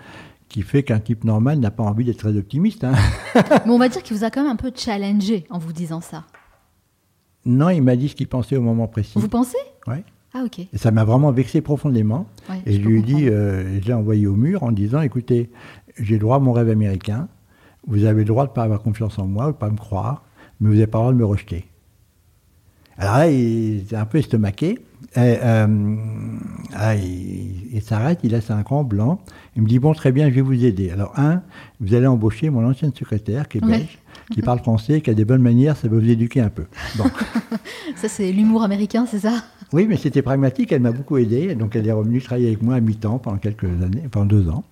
[0.49, 2.83] qui fait qu'un type normal n'a pas envie d'être très optimiste.
[2.83, 2.95] Hein.
[3.35, 6.01] Mais on va dire qu'il vous a quand même un peu challengé en vous disant
[6.01, 6.25] ça.
[7.45, 9.13] Non, il m'a dit ce qu'il pensait au moment précis.
[9.17, 9.57] Vous pensez?
[9.87, 9.97] Oui.
[10.35, 10.59] Ah ok.
[10.59, 12.27] Et ça m'a vraiment vexé profondément.
[12.67, 15.51] et je, lui ai dit, euh, je l'ai envoyé au mur en disant, écoutez,
[15.99, 17.29] j'ai droit à mon rêve américain
[17.89, 19.71] vous avez le droit de ne pas avoir confiance en moi, ou de ne pas
[19.71, 20.23] me croire,
[20.61, 21.65] mais vous n'avez pas le droit de me rejeter.
[22.99, 24.79] Alors là, il est un peu estomaqué.
[25.17, 25.97] Et, euh,
[27.73, 29.21] il, s'arrête, il laisse un grand blanc.
[29.57, 30.91] Il me dit Bon, très bien, je vais vous aider.
[30.91, 31.43] Alors, un,
[31.81, 33.99] vous allez embaucher mon ancienne secrétaire, qui est belge,
[34.33, 36.65] qui parle français, qui a des bonnes manières, ça va vous éduquer un peu.
[37.97, 39.45] ça, c'est l'humour américain, c'est ça?
[39.73, 41.55] Oui, mais c'était pragmatique, elle m'a beaucoup aidé.
[41.55, 44.65] Donc, elle est revenue travailler avec moi à mi-temps pendant quelques années, pendant deux ans.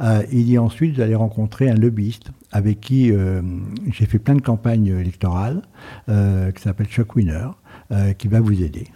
[0.00, 3.42] Euh, il dit ensuite, vous allez rencontrer un lobbyiste avec qui euh,
[3.90, 5.62] j'ai fait plein de campagnes électorales,
[6.06, 7.48] qui s'appelle Chuck Winner,
[8.18, 8.88] qui va vous aider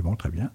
[0.00, 0.50] bon, très bien.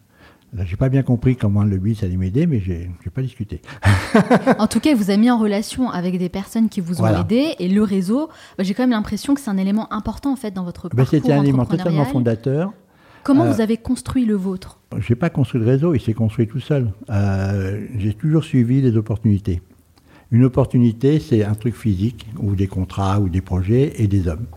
[0.64, 3.62] J'ai pas bien compris comment le but allait m'aider, mais j'ai pas discuté.
[4.60, 7.08] en tout cas, il vous a mis en relation avec des personnes qui vous ont
[7.08, 8.30] aidé et le réseau.
[8.58, 10.98] Bah, j'ai quand même l'impression que c'est un élément important en fait dans votre bah,
[10.98, 12.72] parcours C'était un élément totalement fondateur.
[13.24, 14.80] Comment euh, vous avez construit le vôtre?
[15.00, 16.92] J'ai pas construit le réseau, il s'est construit tout seul.
[17.10, 19.62] Euh, j'ai toujours suivi les opportunités.
[20.32, 24.48] Une opportunité, c'est un truc physique, ou des contrats, ou des projets, et des hommes.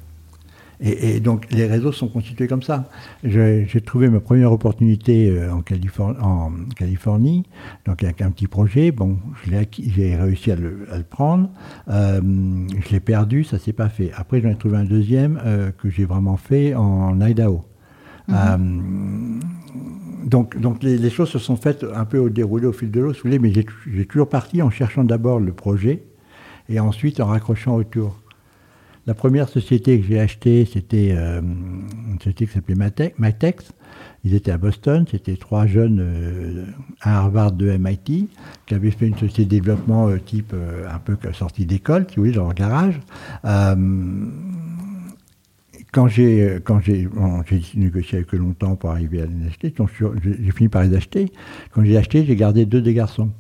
[0.81, 2.89] Et, donc les réseaux sont constitués comme ça.
[3.25, 7.45] J'ai trouvé ma première opportunité euh, en, Californie,
[7.85, 8.93] donc avec un petit projet.
[8.93, 11.51] Bon, j'ai réussi à le, prendre.
[11.89, 12.21] Euh,
[12.81, 14.13] je l'ai perdu, ça s'est pas fait.
[14.15, 17.65] Après, j'en ai trouvé un deuxième euh, que j'ai vraiment fait en Idaho.
[18.29, 19.41] Mhm.
[20.29, 23.13] Donc, donc les, choses se sont faites un peu au déroulé au fil de l'eau,
[23.13, 26.03] si vous voulez, mais j'ai toujours parti en cherchant d'abord le projet
[26.69, 28.21] et ensuite en raccrochant autour.
[29.07, 33.73] La première société que j'ai achetée, c'était euh, une société qui s'appelait Matex.
[34.23, 36.67] Ils étaient à Boston, c'était trois jeunes, euh,
[37.01, 38.29] à Harvard, de MIT,
[38.67, 42.33] qui avaient fait une société de développement euh, type un peu sortie d'école, vous voulez,
[42.33, 43.01] dans leur garage.
[45.93, 47.09] Quand j'ai quand j'ai
[47.75, 49.75] négocié avec eux longtemps pour arriver à les acheter,
[50.23, 51.33] j'ai fini par les acheter.
[51.73, 53.31] Quand j'ai acheté, j'ai gardé deux des garçons.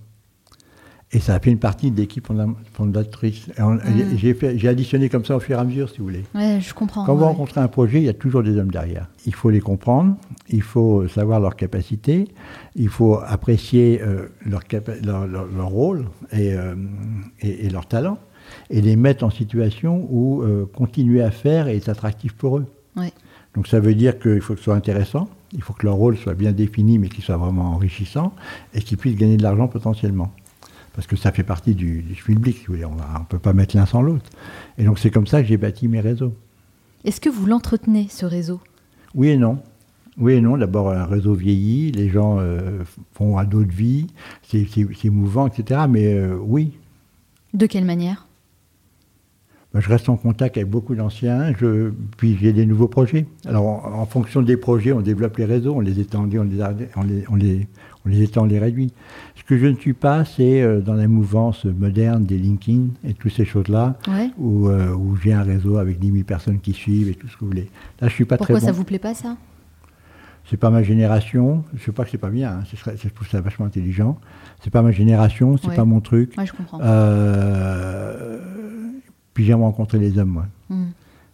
[1.10, 2.28] Et ça a fait une partie de l'équipe
[2.74, 3.48] fondatrice.
[3.58, 3.78] Mm.
[4.16, 6.24] J'ai additionné comme ça au fur et à mesure, si vous voulez.
[6.34, 7.04] Ouais, je comprends.
[7.06, 9.08] Quand vous rencontrez un projet, il y a toujours des hommes derrière.
[9.24, 10.16] Il faut les comprendre,
[10.50, 12.28] il faut savoir leurs capacités,
[12.76, 14.60] il faut apprécier euh, leur,
[15.26, 16.74] leur, rôle euh,
[17.40, 18.18] et, et, leur talent,
[18.70, 22.66] et les mettre en situation où euh, continuer à faire est attractif pour eux.
[22.96, 23.12] Ouais.
[23.54, 26.16] Donc ça veut dire qu'il faut que ce soit intéressant, il faut que leur rôle
[26.16, 28.34] soit bien défini, mais qu'il soit vraiment enrichissant,
[28.74, 30.30] et qu'ils puissent gagner de l'argent potentiellement
[30.98, 32.66] parce que ça fait partie du, du public.
[32.68, 34.28] On ne peut pas mettre l'un sans l'autre.
[34.78, 36.34] Et donc c'est comme ça que j'ai bâti mes réseaux.
[37.04, 38.60] Est-ce que vous l'entretenez, ce réseau?
[39.14, 39.60] Oui et non.
[40.18, 40.56] Oui et non.
[40.56, 42.82] D'abord, un réseau vieillit, les gens euh,
[43.14, 44.08] font à d'autres vies,
[44.42, 45.82] c'est mouvant, etc.
[45.88, 46.72] Mais euh, oui.
[47.54, 48.26] De quelle manière?
[49.74, 51.52] Je reste en contact avec beaucoup d'anciens,
[52.16, 53.26] puis j'ai des nouveaux projets.
[53.46, 56.38] Alors, en, fonction des projets, on développe les réseaux, on les étend, on les,
[56.96, 57.68] on les, on les,
[58.06, 58.92] on les étend, on les réduit.
[59.36, 63.12] Ce que je ne suis pas, c'est euh, dans la mouvance moderne des LinkedIn et
[63.12, 63.98] toutes ces choses-là,
[64.38, 67.34] où, euh, où j'ai un réseau avec 10 000 personnes qui suivent et tout ce
[67.34, 67.70] que vous voulez.
[68.00, 68.58] Là, je suis pas très bon.
[68.58, 69.36] Pourquoi ça vous plaît pas, ça?
[70.48, 71.62] C'est pas ma génération.
[71.76, 72.60] Je sais pas que c'est pas bien.
[72.60, 72.94] Hein.
[72.96, 74.18] Je trouve ça vachement intelligent.
[74.64, 75.58] C'est pas ma génération.
[75.58, 76.32] C'est pas mon truc.
[76.38, 76.80] Ouais, je comprends.
[76.82, 78.38] Euh,
[79.38, 80.46] puis j'aime rencontrer les hommes, moi.
[80.68, 80.86] Hmm.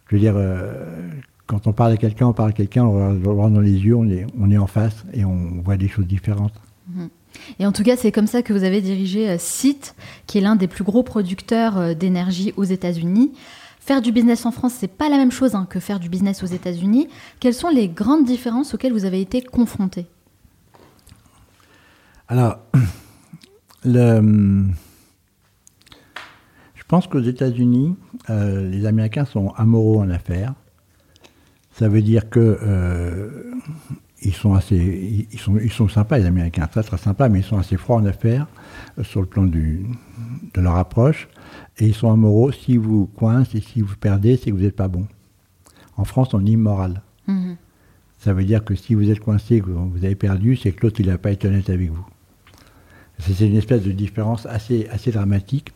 [0.09, 1.09] Je veux dire, euh,
[1.47, 3.97] quand on parle à quelqu'un, on parle à quelqu'un, on le regarde dans les yeux,
[3.97, 6.53] on est, on est en face et on voit des choses différentes.
[6.87, 7.07] Hmm.
[7.59, 9.95] Et en tout cas, c'est comme ça que vous avez dirigé euh, Site,
[10.27, 13.33] qui est l'un des plus gros producteurs euh, d'énergie aux États-Unis.
[13.81, 16.43] Faire du business en France, c'est pas la même chose hein, que faire du business
[16.43, 17.09] aux États-Unis.
[17.41, 20.05] Quelles sont les grandes différences auxquelles vous avez été confronté
[22.29, 22.59] Alors,
[23.87, 24.94] le, je
[26.95, 27.97] pense qu'aux États-Unis,
[28.31, 30.55] euh, les Américains sont amoraux en affaires.
[31.73, 33.53] Ça veut dire que euh,
[34.23, 37.45] ils sont assez, ils sont, ils sont sympas les Américains, très très sympas, mais ils
[37.45, 38.47] sont assez froids en affaires
[38.97, 39.85] euh, sur le plan du,
[40.55, 41.27] de leur approche.
[41.79, 42.53] Et ils sont amoraux.
[42.53, 45.09] Si vous coincez et si vous perdez, c'est que vous n'êtes pas bon.
[45.97, 47.03] En France, on est immoral.
[47.27, 47.57] Mm-hmm.
[48.19, 51.01] Ça veut dire que si vous êtes coincé, que vous avez perdu, c'est que l'autre
[51.01, 52.07] il n'a pas été honnête avec vous.
[53.19, 55.73] C'est une espèce de différence assez, assez dramatique.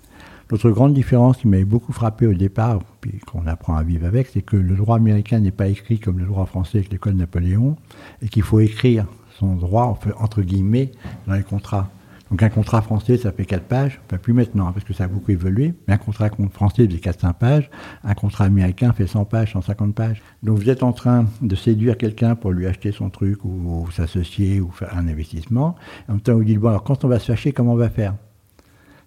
[0.51, 4.29] L'autre grande différence qui m'avait beaucoup frappé au départ, puis qu'on apprend à vivre avec,
[4.29, 7.77] c'est que le droit américain n'est pas écrit comme le droit français avec l'école Napoléon,
[8.23, 9.05] et qu'il faut écrire
[9.39, 10.91] son droit, entre guillemets,
[11.27, 11.91] dans les contrats.
[12.31, 15.09] Donc un contrat français, ça fait 4 pages, pas plus maintenant, parce que ça a
[15.09, 17.71] beaucoup évolué, mais un contrat français fait 4-5 pages,
[18.03, 20.23] un contrat américain fait 100 pages, 150 pages.
[20.43, 24.61] Donc vous êtes en train de séduire quelqu'un pour lui acheter son truc, ou, s'associer,
[24.61, 25.77] ou faire un investissement,
[26.09, 27.91] en même temps vous dites, bon alors quand on va se fâcher, comment on va
[27.91, 28.15] faire?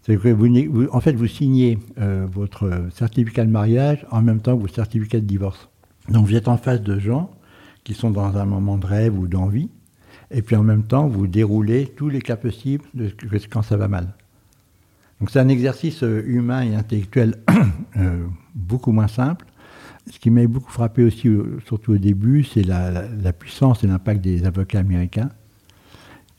[0.07, 4.61] Que vous, en fait, vous signez euh, votre certificat de mariage en même temps que
[4.61, 5.69] votre certificat de divorce.
[6.09, 7.31] Donc vous êtes en face de gens
[7.83, 9.69] qui sont dans un moment de rêve ou d'envie,
[10.31, 13.11] et puis en même temps, vous déroulez tous les cas possibles de
[13.49, 14.13] quand ça va mal.
[15.19, 17.35] Donc c'est un exercice euh, humain et intellectuel
[17.97, 19.45] euh, beaucoup moins simple.
[20.11, 21.29] Ce qui m'a beaucoup frappé aussi,
[21.65, 25.29] surtout au début, c'est la, puissance et l'impact des avocats américains,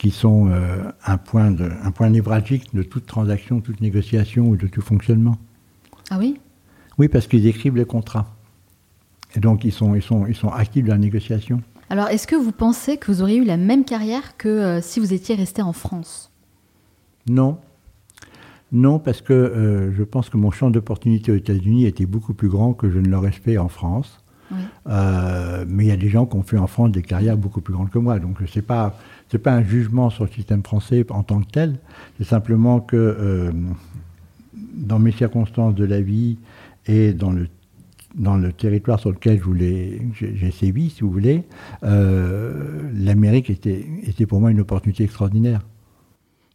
[0.03, 4.57] qui sont euh, un, point de, un point névralgique de toute transaction, toute négociation ou
[4.57, 5.37] de tout fonctionnement.
[6.09, 6.41] Ah oui?
[6.97, 8.35] Oui, parce qu'ils écrivent les contrats.
[9.33, 11.61] Et donc ils sont, ils sont, ils sont actifs dans la négociation.
[11.89, 14.99] Alors est-ce que vous pensez que vous auriez eu la même carrière que euh, si
[14.99, 16.33] vous étiez resté en France?
[17.29, 17.59] Non,
[18.73, 22.49] non, parce que euh, je pense que mon champ d'opportunité aux États-Unis était beaucoup plus
[22.49, 24.21] grand que je ne l'aurais fait en France.
[24.87, 27.61] Euh, mais il y a des gens qui ont fait en France des carrières beaucoup
[27.61, 28.19] plus grandes que moi.
[28.19, 28.97] Donc ce n'est pas,
[29.43, 31.79] pas un jugement sur le système français en tant que tel.
[32.17, 33.51] C'est simplement que euh,
[34.53, 36.37] dans mes circonstances de la vie
[36.85, 37.47] et dans le,
[38.15, 39.41] dans le territoire sur lequel
[40.13, 41.43] j'ai sévi, si vous voulez,
[41.83, 45.61] euh, l'Amérique était, était pour moi une opportunité extraordinaire.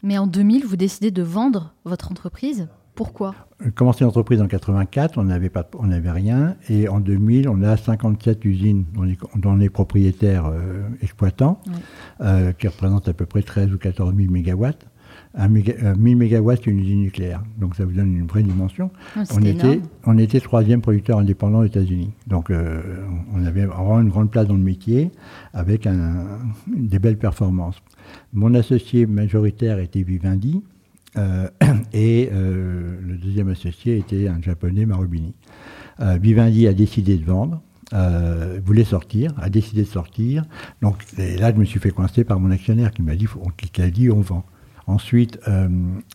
[0.03, 2.69] Mais en 2000, vous décidez de vendre votre entreprise?
[2.99, 3.33] Pourquoi?
[3.65, 7.63] J'ai commencé l'entreprise en 84, on n'avait pas, on n'avait rien, et en 2000, on
[7.63, 11.75] a 57 usines dont les, dont les propriétaires euh, exploitants, Oui.
[12.23, 14.85] euh, qui représentent à peu près 13 ou 14 000 mégawatts.
[15.37, 18.43] Un méga, euh, 1000 mégawatts, c'est une usine nucléaire, donc ça vous donne une vraie
[18.43, 18.91] dimension.
[19.17, 22.11] Ah, On était, on était troisième producteur indépendant aux États-Unis.
[22.27, 22.83] Donc, euh,
[23.33, 25.13] on avait vraiment une grande place dans le métier
[25.55, 26.27] avec un-
[26.67, 27.77] des belles performances.
[28.33, 30.78] Mon associé majoritaire était Vivendi euh,
[31.92, 35.35] et euh, le deuxième associé était un japonais, Marubini.
[36.01, 37.62] Euh, Vivendi a décidé de vendre.
[37.94, 40.44] euh, voulait sortir, a décidé de sortir.
[40.83, 43.27] Donc là, je me suis fait coincer par mon actionnaire qui m'a dit,
[43.73, 44.44] qui a dit, on vend.
[44.87, 45.68] Ensuite, euh,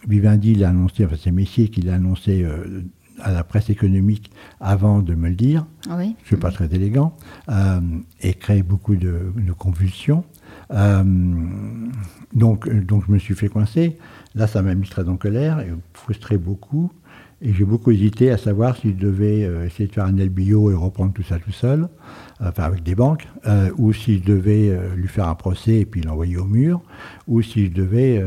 [0.07, 2.81] Vivendi l'a annoncé, enfin c'est Messier qui l'a annoncé euh,
[3.21, 6.15] à la presse économique avant de me le dire, Ah oui.
[6.19, 7.15] je ne suis pas très élégant,
[7.49, 7.79] euh,
[8.21, 10.23] et créé beaucoup de, de convulsions.
[10.71, 11.03] Euh,
[12.33, 13.97] donc, euh, donc je me suis fait coincer.
[14.35, 16.91] Là, ça m'a mis très en colère et frustré beaucoup.
[17.45, 20.71] Et j'ai beaucoup hésité à savoir si je devais euh, essayer de faire un LBO
[20.71, 21.89] et reprendre tout ça tout seul,
[22.41, 25.85] euh, enfin avec des banques, euh, ou si je devais lui faire un procès et
[25.85, 26.81] puis l'envoyer au mur,
[27.27, 28.23] ou si je devais,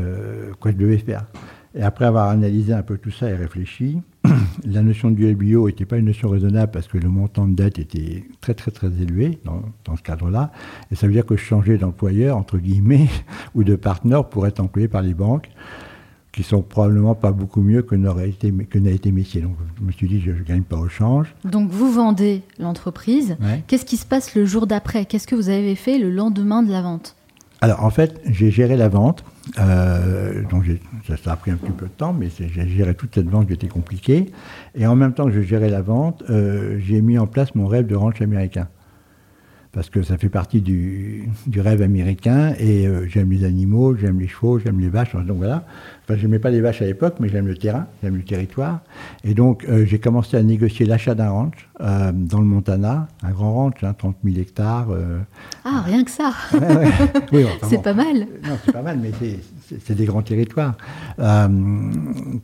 [0.59, 1.25] quoi je devais faire.
[1.73, 4.01] Et après avoir analysé un peu tout ça et réfléchi,
[4.65, 7.79] la notion du LBO n'était pas une notion raisonnable parce que le montant de dette
[7.79, 10.51] était très très très élevé dans, dans ce cadre-là.
[10.91, 13.07] Et ça veut dire que je changeais d'employeur, entre guillemets,
[13.55, 15.49] ou de partenaire pour être employé par les banques,
[16.37, 19.41] qui sont probablement pas beaucoup mieux que n'aurait été, que n'a été Messier.
[19.41, 21.33] Donc je me suis dit, je ne gagne pas au change.
[21.43, 23.37] Donc vous vendez l'entreprise.
[23.41, 23.63] Ouais.
[23.65, 25.05] Qu'est-ce qui se passe le jour d'après?
[25.05, 27.15] Qu'est-ce que vous avez fait le lendemain de la vente?
[27.61, 29.23] Alors en fait, j'ai géré la vente.
[29.57, 30.65] Euh, donc
[31.07, 33.47] ça, ça a pris un petit peu de temps, mais j'ai géré toute cette vente
[33.47, 34.27] qui était compliquée.
[34.75, 37.65] Et en même temps que je gérais la vente, euh, j'ai mis en place mon
[37.65, 38.67] rêve de ranch américain.
[39.73, 44.19] Parce que ça fait partie du, du rêve américain et euh, j'aime les animaux, j'aime
[44.19, 45.13] les chevaux, j'aime les vaches.
[45.15, 45.65] Donc voilà.
[46.03, 48.79] Enfin, j'aimais pas les vaches à l'époque, mais j'aime le terrain, j'aime le territoire.
[49.23, 53.31] Et donc euh, j'ai commencé à négocier l'achat d'un ranch euh, dans le Montana, un
[53.31, 54.87] grand ranch, hein, 30 000 hectares.
[55.65, 56.31] Ah, rien que ça.
[56.53, 56.87] ouais, ouais.
[57.33, 57.81] Oui, enfin, C'est bon.
[57.83, 58.15] pas mal.
[58.47, 60.75] Non, c'est pas mal, mais c'est- des grands territoires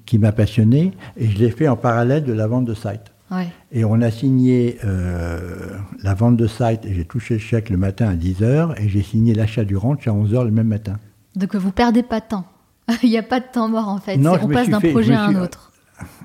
[0.06, 3.13] qui m'a passionné et je l'ai fait en parallèle de la vente de site.
[3.34, 3.48] Ouais.
[3.72, 7.78] Et on a signé euh, la vente de site et j'ai touché le chèque le
[7.78, 10.98] matin à 10h et j'ai signé l'achat du ranch à 11h le même matin.
[11.36, 12.46] Donc vous perdez pas de temps.
[13.04, 14.18] Il n'y a pas de temps mort en fait.
[14.18, 15.72] Non, On passe d'un projet à un suis- autre.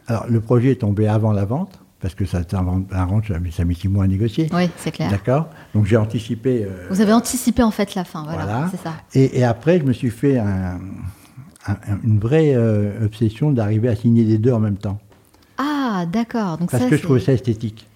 [0.07, 3.29] Alors le projet est tombé avant la vente parce que ça, c'est un, un ranch,
[3.29, 4.49] ça met- ça met six mois à négocier.
[4.53, 5.11] Oui, c'est clair.
[5.11, 6.65] D'accord Donc j'ai anticipé.
[6.65, 8.23] euh, Vous avez anticipé en fait la fin.
[8.25, 8.69] Voilà, Voilà.
[8.71, 8.93] c'est ça.
[9.15, 10.79] Et, et après, je me suis fait un-
[11.67, 14.99] un- une vraie euh, obsession d'arriver à signer les deux en même temps.
[15.91, 16.59] Ah, d'accord.
[16.59, 17.87] Donc Parce ça, que je trouvais ça esthétique.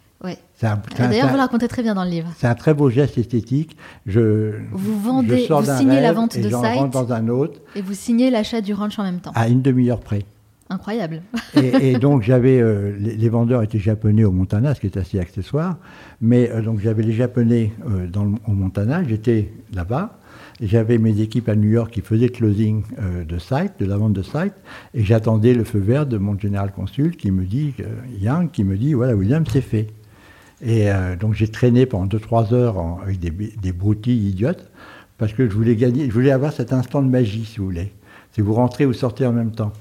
[0.55, 2.29] C'est un- D'ailleurs, vous le racontez très bien dans le livre.
[2.39, 3.77] c'est un très beau geste esthétique.
[4.07, 6.93] Je, Vous vendez- je vous signez la vente de site.
[6.93, 9.33] dans un autre Et vous signez l'achat du ranch en même temps.
[9.35, 10.25] à une demi-heure près.
[10.71, 11.23] Incroyable.
[11.57, 14.97] Et, et donc j'avais euh, les, les vendeurs étaient japonais au Montana, ce qui est
[14.97, 15.77] assez accessoire.
[16.21, 20.17] Mais euh, donc j'avais les japonais euh, dans le- au Montana, j'étais là-bas.
[20.63, 24.13] J'avais mes équipes à New York qui faisaient closing euh, de site, de la vente
[24.13, 24.55] de site,
[24.95, 27.87] et j'attendais le feu vert de mon général consul qui me dit, euh,
[28.21, 29.89] Yang, qui me dit, voilà William, c'est fait.
[30.65, 34.71] Et euh, donc j'ai traîné pendant 2-3 heures avec des, des broutilles idiotes,
[35.19, 37.93] parce que je voulais gagner, je voulais avoir cet instant de magie, si vous voulez.
[38.31, 39.73] C'est vous rentrez ou sortez en même temps.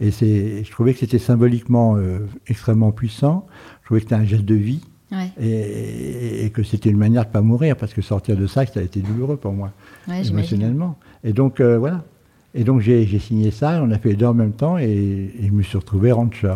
[0.00, 1.98] Et je trouvais que c'était symboliquement
[2.46, 3.46] extrêmement puissant.
[3.82, 4.80] Je trouvais que c'était un geste de vie
[5.12, 8.46] Ouais, et, et que c'était une manière de ne pas mourir parce que sortir de
[8.46, 9.72] ça, ça a été douloureux pour moi,
[10.08, 10.96] ouais émotionnellement.
[11.24, 12.04] Et donc euh, voilà.
[12.54, 14.84] Et donc j'ai, j'ai signé ça, on a fait les deux en même temps et,
[14.84, 16.54] et je me suis retrouvé rancher.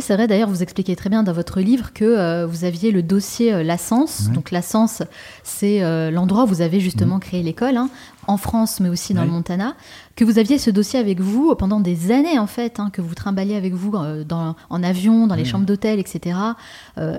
[0.00, 3.02] C'est vrai, d'ailleurs, vous expliquez très bien dans votre livre que euh, vous aviez le
[3.02, 4.26] dossier euh, La Sens.
[4.28, 4.34] Ouais.
[4.34, 5.02] Donc, La Sens,
[5.44, 7.20] c'est euh, l'endroit où vous avez justement Mhm.
[7.20, 7.88] créé l'école, hein,
[8.26, 9.26] en France, mais aussi dans Ouais.
[9.26, 9.74] le Montana.
[10.16, 13.14] Que vous aviez ce dossier avec vous pendant des années, en fait, hein, que vous
[13.14, 16.36] trimballiez avec vous euh, dans, en avion, dans les chambres d'hôtel, etc.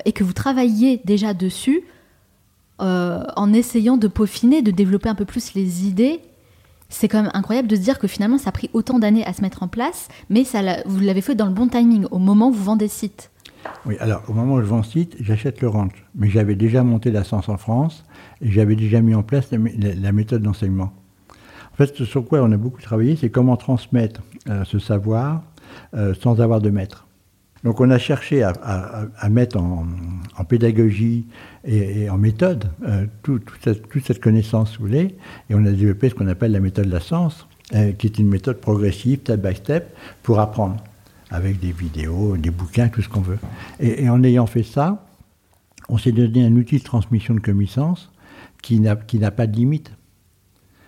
[0.05, 1.83] et que vous travailliez déjà dessus
[2.79, 6.19] en essayant de peaufiner, de développer un peu plus les idées.
[6.89, 9.33] C'est quand même incroyable de se dire que finalement, ça a pris autant d'années à
[9.33, 12.49] se mettre en place, mais ça vous l'avez fait dans le bon timing, au moment
[12.49, 13.31] où vous vendez site.
[13.85, 16.05] Oui, alors au moment où je vends site, j'achète le ranch.
[16.15, 18.05] Mais j'avais déjà monté la Sens en France
[18.41, 20.93] et j'avais déjà mis en place la méthode d'enseignement.
[21.73, 25.43] En fait, ce sur quoi on a beaucoup travaillé, c'est comment transmettre euh, ce savoir
[25.93, 27.06] euh, sans avoir de maître.
[27.67, 29.85] Donc on a cherché à, mettre en,
[30.47, 31.25] pédagogie
[31.65, 33.61] et, en méthode euh, tout- toute,
[34.05, 35.17] cette, connaissance, si vous voulez,
[35.49, 37.45] et on a développé ce qu'on appelle la méthode de la sens,
[37.75, 39.93] euh, qui est une méthode progressive, step by step,
[40.23, 40.77] pour apprendre,
[41.29, 43.39] avec des vidéos, des bouquins, tout ce qu'on veut.
[43.81, 45.05] Et, en ayant fait ça,
[45.89, 48.09] on s'est donné un outil de transmission de connaissances
[48.61, 49.91] qui n'a pas de limite.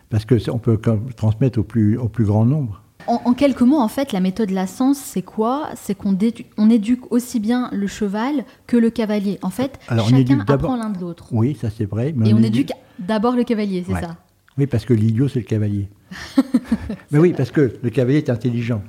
[0.09, 0.79] Parce qu'on peut
[1.17, 2.81] transmettre au plus grand nombre.
[3.09, 5.69] En, en quelques mots, en fait, la méthode La Sens, c'est quoi?
[5.75, 6.15] C'est qu'on
[6.57, 9.39] on éduque aussi bien le cheval que le cavalier.
[9.41, 11.25] En fait, Alors, chacun apprend l'un de l'autre.
[11.31, 12.13] Oui, ça c'est vrai.
[12.15, 14.01] mais Et on éduque d'abord le cavalier, c'est Ouais.
[14.01, 14.15] ça?
[14.57, 15.87] Oui, parce que l'idiot, c'est le cavalier.
[17.11, 18.81] Mais oui, parce que le cavalier est intelligent.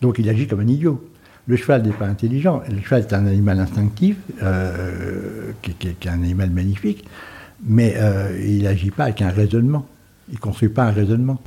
[0.00, 1.02] Donc il agit comme un idiot.
[1.46, 2.60] Le cheval n'est pas intelligent.
[2.68, 7.04] Le cheval est un animal instinctif, euh, qui, qui- qui est un animal magnifique,
[7.64, 9.86] mais euh, il n'agit pas avec un raisonnement.
[10.28, 11.38] Il ne construit pas un raisonnement.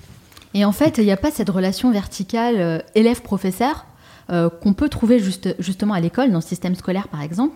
[0.54, 3.86] Et en fait, il n'y a pas cette relation verticale euh, élève-professeur
[4.32, 7.56] euh, qu'on peut trouver juste, justement à l'école, dans le système scolaire par exemple.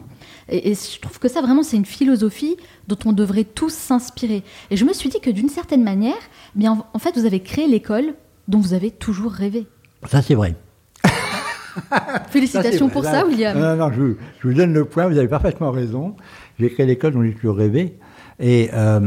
[0.49, 2.55] Et, et je trouve que ça vraiment, c'est une philosophie
[2.87, 4.43] dont on devrait tous s'inspirer.
[4.71, 6.15] Et je me suis dit que d'une certaine manière,
[6.55, 8.13] eh bien, en- en fait, vous avez créé l'école
[8.47, 9.67] dont vous avez toujours rêvé.
[10.09, 10.55] Ça, c'est vrai.
[12.29, 13.11] Félicitations pour vrai.
[13.11, 13.57] ça, William.
[13.57, 16.15] Non, non, je, vous- je vous donne le point, vous avez parfaitement raison.
[16.59, 17.97] J'ai créé l'école dont j'ai toujours rêvé.
[18.39, 18.99] Et euh,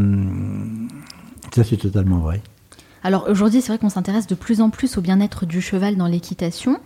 [1.55, 2.41] ça, c'est totalement vrai.
[3.07, 6.09] Alors aujourd'hui, c'est vrai qu'on s'intéresse de plus en plus au bien-être du cheval dans
[6.09, 6.79] l'équitation.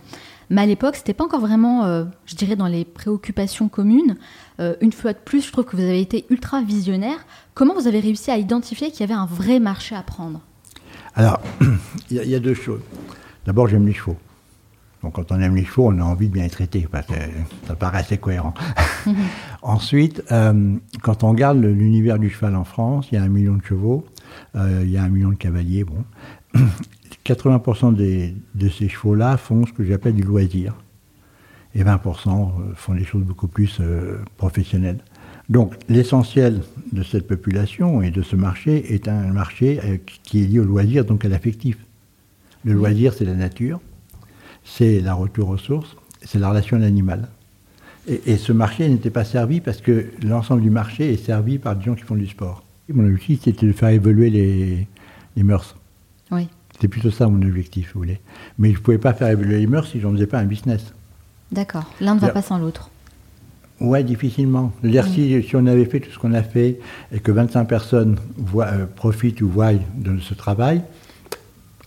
[0.51, 4.17] Mais à l'époque, c'était pas encore vraiment, euh, je dirais, dans les préoccupations communes.
[4.59, 7.17] Euh, une fois de plus, je trouve que vous avez été ultra visionnaire.
[7.55, 10.41] Comment vous avez réussi à identifier qu'il y avait un vrai marché à prendre?
[11.15, 11.39] Alors,
[12.11, 12.81] il y, a- il y a deux choses.
[13.47, 14.17] D'abord, j'aime les chevaux.
[15.01, 16.87] Donc, quand on aime les chevaux, on a envie de bien les traiter.
[16.91, 17.13] Parce que
[17.65, 18.53] ça paraît assez cohérent.
[19.63, 23.55] Ensuite, euh, quand on regarde l'univers du cheval en France, il y a un million
[23.55, 24.05] de chevaux,
[24.55, 25.83] il y a un million de cavaliers.
[25.83, 26.03] Bon,
[27.25, 30.73] 80% des- de ces chevaux-là font ce que j'appelle du loisir.
[31.75, 34.99] Et 20% font des choses beaucoup plus euh, professionnelles.
[35.49, 36.61] Donc, l'essentiel
[36.91, 40.65] de cette population et de ce marché est un marché euh, qui est lié au
[40.65, 41.77] loisir, donc à l'affectif.
[42.65, 43.79] Le loisir, c'est la nature,
[44.65, 47.29] c'est la retour aux sources, c'est la relation à l'animal.
[48.07, 51.75] Et, et ce marché n'était pas servi parce que l'ensemble du marché est servi par
[51.75, 52.63] des gens qui font du sport.
[52.93, 54.87] Mon objectif, c'était de faire évoluer les,
[55.35, 55.75] les mœurs.
[56.31, 56.47] Oui.
[56.73, 58.19] C'était plutôt ça mon objectif, si vous voulez.
[58.57, 60.45] Mais je ne pouvais pas faire évoluer les mœurs si je n'en faisais pas un
[60.45, 60.93] business.
[61.51, 61.85] D'accord.
[61.99, 62.89] L'un ne va pas sans l'autre.
[63.81, 64.71] Ouais, difficilement.
[64.81, 66.79] C'est-à-dire si, si on avait fait tout ce qu'on a fait
[67.11, 70.83] et que 25 personnes voient, euh, profitent ou voient de ce travail,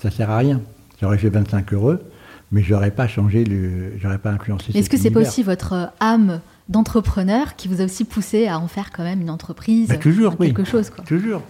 [0.02, 0.60] ça sert à rien.
[1.00, 2.02] J'aurais fait 25 heureux,
[2.50, 3.44] mais j'aurais pas changé
[4.00, 4.76] j'aurais pas influencé.
[4.76, 8.58] Est-ce que c'est pas aussi votre euh, âme d'entrepreneur qui vous a aussi poussé à
[8.58, 10.48] en faire quand même une entreprise Bah, toujours, oui.
[10.48, 11.04] quelque chose quoi.
[11.04, 11.42] Toujours,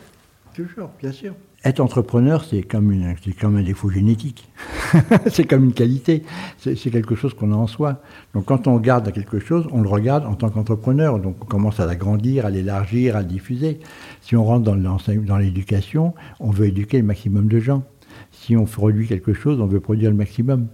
[0.54, 1.34] toujours, bien sûr.
[1.64, 4.50] Être entrepreneur, c'est comme, une, c'est comme un défaut génétique.
[5.30, 6.22] c'est comme une qualité.
[6.58, 8.02] C'est, c'est quelque chose qu'on a en soi.
[8.34, 11.18] Donc quand on regarde à quelque chose, on le regarde en tant qu'entrepreneur.
[11.18, 13.80] Donc on commence à l'agrandir, à l'élargir, à le diffuser.
[14.20, 17.82] Si on rentre dans l'éducation, on veut éduquer le maximum de gens.
[18.30, 20.66] Si on produit quelque chose, on veut produire le maximum.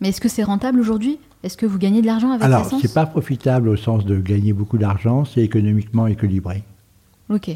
[0.00, 1.18] Mais est-ce que c'est rentable aujourd'hui?
[1.42, 2.82] Est-ce que vous gagnez de l'argent avec Alors, l'essence?
[2.82, 6.62] c'est pas profitable au sens de gagner beaucoup d'argent, c'est économiquement équilibré.
[7.30, 7.50] Ok.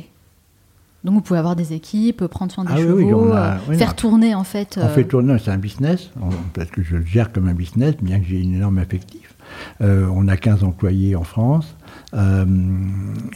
[1.02, 3.78] Donc vous pouvez avoir des équipes, prendre soin des Ah chevaux, oui, on a- oui,
[3.78, 4.78] faire tourner en fait.
[4.80, 7.54] On euh, fait tourner, c'est un business, on- parce que je le gère comme un
[7.54, 9.34] business, bien que j'ai une énorme affectif.
[9.80, 11.74] Euh, on a 15 employés en France,
[12.14, 12.44] euh,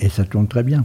[0.01, 0.85] et ça tourne très bien.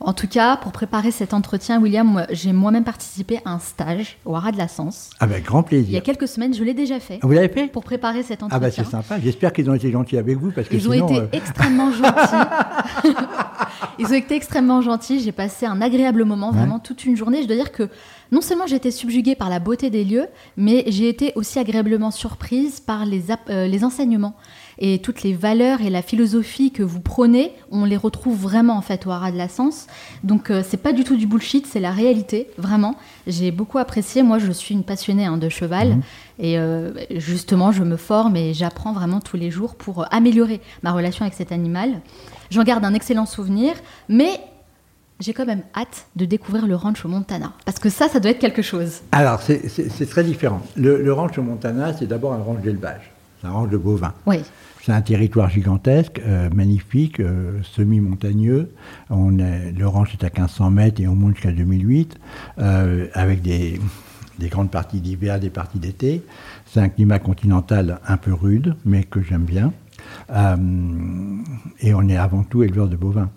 [0.00, 4.36] En tout cas, pour préparer cet entretien, William, j'ai moi-même participé à un stage au
[4.36, 5.10] Haras de la Sens.
[5.18, 6.02] Avec grand Il y a plaisir.
[6.02, 7.66] quelques semaines, je l'ai déjà fait Vous l'avez fait?
[7.68, 8.84] Pour préparer cet Ah bah entretien.
[8.84, 11.26] c'est sympa, j'espère qu'ils ont été gentils avec vous, parce que Ils ont été euh,
[11.32, 13.16] extrêmement gentils.
[13.98, 15.20] Ils ont été extrêmement gentils.
[15.20, 16.58] J'ai passé un agréable moment, Ouais.
[16.58, 17.42] vraiment toute une journée.
[17.42, 17.88] Je dois dire que
[18.30, 22.10] non seulement j'ai été subjuguée par la beauté des lieux, mais j'ai été aussi agréablement
[22.10, 24.34] surprise par les, euh, les enseignements.
[24.78, 28.82] Et toutes les valeurs et la philosophie que vous prenez, on les retrouve vraiment en
[28.82, 29.86] fait au Haras de la Sens.
[30.24, 32.96] Donc euh, c'est pas du tout du bullshit, c'est la réalité, vraiment.
[33.26, 34.22] J'ai beaucoup apprécié.
[34.22, 36.00] Moi, je suis une passionnée hein, de cheval Mhm.
[36.38, 40.60] et euh, justement, je me forme et j'apprends vraiment tous les jours pour euh, améliorer
[40.82, 42.00] ma relation avec cet animal.
[42.50, 43.74] J'en garde un excellent souvenir,
[44.08, 44.30] mais
[45.20, 48.32] j'ai quand même hâte de découvrir le ranch au Montana parce que ça, ça doit
[48.32, 49.02] être quelque chose.
[49.12, 50.60] Alors, c'est- très différent.
[50.76, 53.11] Le, le ranch au Montana, c'est d'abord un ranch d'élevage.
[53.42, 53.80] C'est un ranch de.
[54.26, 54.36] Oui.
[54.82, 58.70] C'est un territoire gigantesque, euh, magnifique, euh, semi-montagneux.
[59.10, 62.18] On est- le ranch est à 1500 mètres et on monte jusqu'à 2008,
[62.58, 63.80] euh, avec des,
[64.38, 66.22] des grandes parties d'hiver, des parties d'été.
[66.66, 69.72] C'est un climat continental un peu rude, mais que j'aime bien.
[70.30, 70.56] Euh,
[71.80, 73.30] et on est avant tout éleveur de bovins.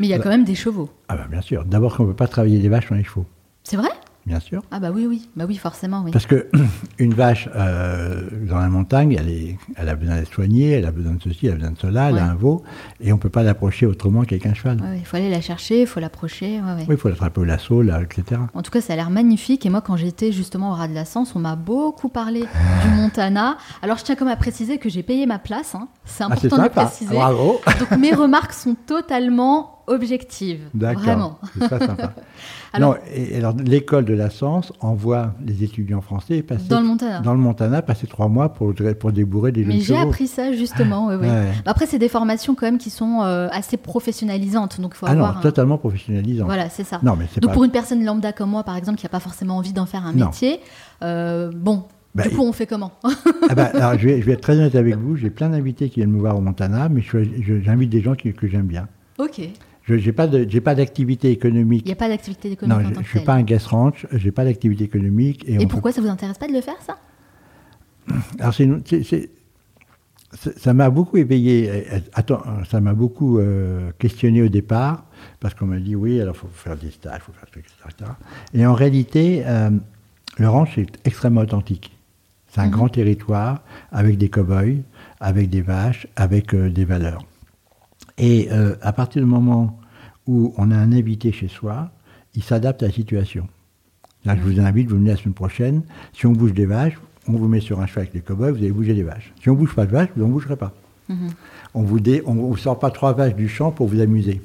[0.00, 0.90] Mais il y a quand même des chevaux.
[1.08, 1.64] Ah ben bien sûr.
[1.66, 3.26] D'abord qu'on ne peut pas travailler des vaches sans les chevaux,
[3.64, 3.88] C'est vrai?
[4.26, 4.62] Bien sûr.
[4.70, 5.28] Ah bah oui, oui.
[5.36, 6.10] Bah oui, forcément, oui.
[6.12, 6.48] Parce que
[6.98, 10.92] une vache euh, dans la montagne, elle, est, elle a besoin d'être soignée, elle a
[10.92, 12.20] besoin de ceci, elle a besoin de cela, elle Ouais.
[12.20, 12.62] a un veau,
[13.00, 14.80] et on ne peut pas l'approcher autrement qu'avec un cheval.
[14.80, 16.60] Ouais, ouais, Il faut aller la chercher, il faut l'approcher.
[16.60, 16.84] ouais.
[16.88, 18.40] Oui, il faut l'attraper au lasso, là, etc.
[18.54, 19.66] En tout cas, ça a l'air magnifique.
[19.66, 22.88] Et moi, quand j'étais justement au Ras de la Sens, on m'a beaucoup parlé du
[22.96, 23.56] Montana.
[23.82, 25.74] Alors, je tiens comme à préciser que j'ai payé ma place.
[25.74, 25.88] hein.
[26.04, 26.84] C'est Ah, important de le sympa.
[26.86, 27.14] préciser.
[27.14, 27.60] Bravo.
[27.80, 30.60] Donc, mes remarques sont totalement objectives.
[30.74, 31.02] D'accord.
[31.02, 31.38] Vraiment.
[31.58, 32.12] C'est sympa.
[32.74, 36.86] Alors- non, et alors l'école de la Science envoie les étudiants français passer Dans le
[36.86, 37.20] Montana.
[37.20, 40.08] dans le Montana, passer trois mois pour, pour débourrer des Mais j'ai chevaux.
[40.08, 41.08] appris ça justement.
[41.08, 41.26] oui, oui.
[41.28, 41.48] Ouais.
[41.66, 44.80] Après, c'est des formations quand même qui sont euh, assez professionnalisantes.
[44.80, 45.38] Donc, il faut Ah non, avoir.
[45.38, 46.46] un- totalement professionnalisant.
[46.46, 46.98] Voilà, c'est ça.
[47.02, 47.54] Non, mais c'est Donc pas.
[47.54, 50.06] pour une personne lambda comme moi, par exemple, qui n'a pas forcément envie d'en faire
[50.06, 50.26] un Non.
[50.26, 50.60] métier,
[51.02, 52.92] euh, bon, Bah, du coup, on fait comment
[53.50, 55.16] Ah bah, alors, je, vais, je vais être très honnête avec vous.
[55.16, 58.14] J'ai plein d'invités qui viennent me voir au Montana, mais je- je- j'invite des gens
[58.14, 58.88] qui- que j'aime bien.
[59.18, 59.40] Ok.
[59.88, 61.84] Il Je n'ai pas de- j'ai pas d'activité économique.
[61.86, 63.66] n'y a pas d'activité Non, économique en je tant ne que suis pas un guest
[63.66, 65.44] ranch, j'ai pas d'activité économique.
[65.48, 66.98] Et, pourquoi ça vous intéresse pas de le faire, ça?
[68.38, 69.30] Alors, c'est une- c'est- c'est-
[70.32, 71.84] c'est- ça m'a beaucoup éveillé.
[72.14, 75.04] Attends, ça m'a beaucoup euh, questionné au départ,
[75.40, 77.72] parce qu'on m'a dit oui, alors il faut faire des stages, il faut faire etc.,
[77.88, 78.10] etc.
[78.54, 79.70] Et en réalité, euh,
[80.38, 81.96] le ranch est extrêmement authentique.
[82.48, 82.70] C'est un Mhm.
[82.70, 84.82] grand territoire avec des cow-boys,
[85.20, 87.24] avec des vaches, avec euh, des valeurs.
[88.18, 89.78] Et euh, à partir du moment
[90.26, 91.90] où on a un invité chez soi,
[92.34, 93.46] il s'adapte à la situation.
[94.24, 95.82] Là, je vous invite, vous venez la semaine prochaine.
[96.12, 96.98] Si on bouge des vaches,
[97.28, 99.32] on vous met sur un cheval avec les cow-boys, vous allez bouger des vaches.
[99.42, 100.72] Si on ne bouge pas de vaches, vous n'en bougerez pas.
[101.08, 101.30] Mhm.
[101.74, 104.40] On vous dé- on vous sort pas trois vaches du champ pour vous amuser.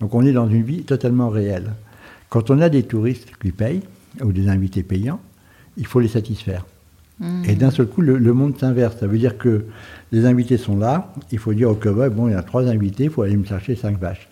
[0.00, 1.72] Donc on est dans une vie totalement réelle.
[2.28, 3.82] Quand on a des touristes qui payent,
[4.22, 5.20] ou des invités payants,
[5.76, 6.66] il faut les satisfaire.
[7.20, 7.44] Mhm.
[7.46, 8.96] Et d'un seul coup, le, le monde s'inverse.
[8.98, 9.66] Ça veut dire que
[10.10, 13.04] les invités sont là, il faut dire au cow-boy, bon, il y a trois invités,
[13.04, 14.28] il faut aller me chercher cinq vaches.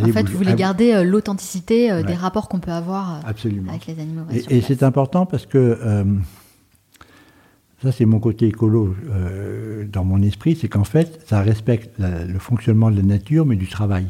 [0.00, 3.70] En fait, vous voulez garder euh, l'authenticité euh, des rapports qu'on peut avoir euh, Absolument.
[3.70, 4.22] avec les animaux.
[4.30, 5.78] ouais, Et, c'est important parce que
[7.82, 8.94] ça, c'est mon côté écolo
[9.90, 13.56] dans mon esprit, c'est qu'en fait, ça respecte la- le fonctionnement de la nature, mais
[13.56, 14.06] du travail.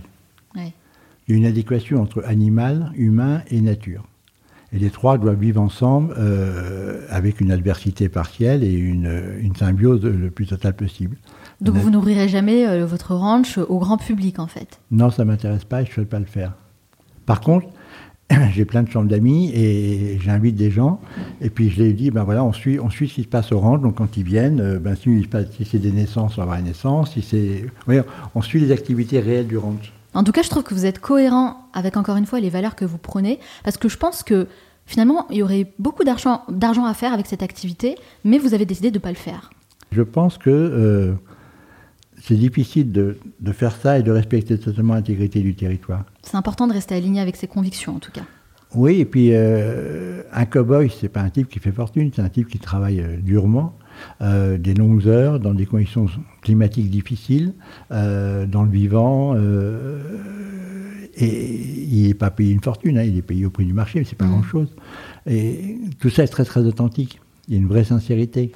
[0.57, 0.73] Ouais.
[1.29, 4.05] Il y a une adéquation entre animal, humain et nature.
[4.73, 9.11] Et les trois doivent vivre ensemble euh, avec une adversité partielle et une,
[9.41, 11.16] une symbiose le plus totale possible.
[11.61, 14.81] Donc vous n'ouvrirez jamais euh, votre ranch au grand public, en fait?
[14.91, 16.53] Non, ça m'intéresse pas et je ne souhaite pas le faire.
[17.27, 17.66] Par contre,
[18.53, 21.01] j'ai plein de chambres d'amis et j'invite des gens.
[21.41, 23.53] Et puis je les dis, ben voilà, on suit, on suit ce qui se passe
[23.53, 23.81] au ranch.
[23.81, 25.27] Donc quand ils viennent, euh, ben, si,
[25.64, 27.12] c'est des naissances, on va avoir une naissance.
[27.12, 27.66] Si c'est,
[28.35, 29.93] on suit les activités réelles du ranch.
[30.15, 32.75] En tout cas, je trouve que vous êtes cohérent avec, encore une fois, les valeurs
[32.75, 34.49] que vous prenez, parce que je pense que
[34.87, 36.45] finalement, il y aurait beaucoup d'argent
[36.85, 39.51] à faire avec cette activité, mais vous avez décidé de ne pas le faire.
[39.93, 41.13] Je pense que euh,
[42.23, 46.05] c'est difficile de, de faire ça et de respecter totalement l'intégrité du territoire.
[46.23, 48.25] C'est important de rester aligné avec ses convictions, en tout cas.
[48.75, 52.29] Oui, et puis euh, un cow-boy, c'est pas un type qui fait fortune, c'est un
[52.29, 53.77] type qui travaille euh, durement,
[54.23, 56.07] euh, des longues heures, dans des conditions
[56.43, 57.55] climatiques difficiles,
[57.91, 59.99] euh, dans le vivant, euh,
[61.17, 63.99] et il n'est pas payé une fortune, hein, il est payé au prix du marché,
[63.99, 64.31] mais c'est pas Mhm.
[64.33, 64.69] grand-chose.
[65.27, 67.21] Et tout ça est très très authentique.
[67.49, 68.53] Il y a une vraie sincérité.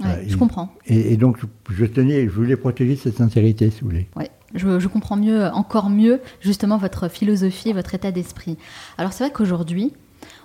[0.00, 0.72] Ouais, Euh, je comprends.
[0.86, 1.38] Et, et donc,
[1.70, 4.08] je tenais, je voulais protéger cette sincérité, si vous voulez.
[4.16, 8.56] Ouais, je, je comprends mieux, encore mieux, justement votre philosophie, votre état d'esprit.
[8.98, 9.92] Alors c'est vrai qu'aujourd'hui,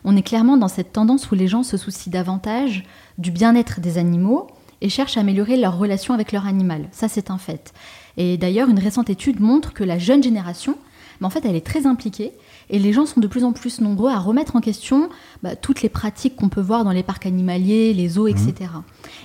[0.04, 2.84] on est clairement dans cette tendance où les gens se soucient davantage
[3.18, 4.48] du bien-être des animaux
[4.82, 6.88] et cherchent à améliorer leur relation avec leur animal.
[6.92, 7.74] Ça, c'est un fait.
[8.18, 10.78] Et d'ailleurs, une récente étude montre que la jeune génération,
[11.20, 12.32] mais en fait, elle est très impliquée
[12.70, 15.10] et les gens sont de plus en plus nombreux à remettre en question
[15.44, 18.72] bah, toutes les pratiques qu'on peut voir dans les parcs animaliers, les zoos, etc.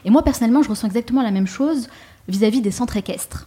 [0.05, 1.89] Et moi, personnellement, je ressens exactement la même chose
[2.29, 3.47] vis-à-vis des centres équestres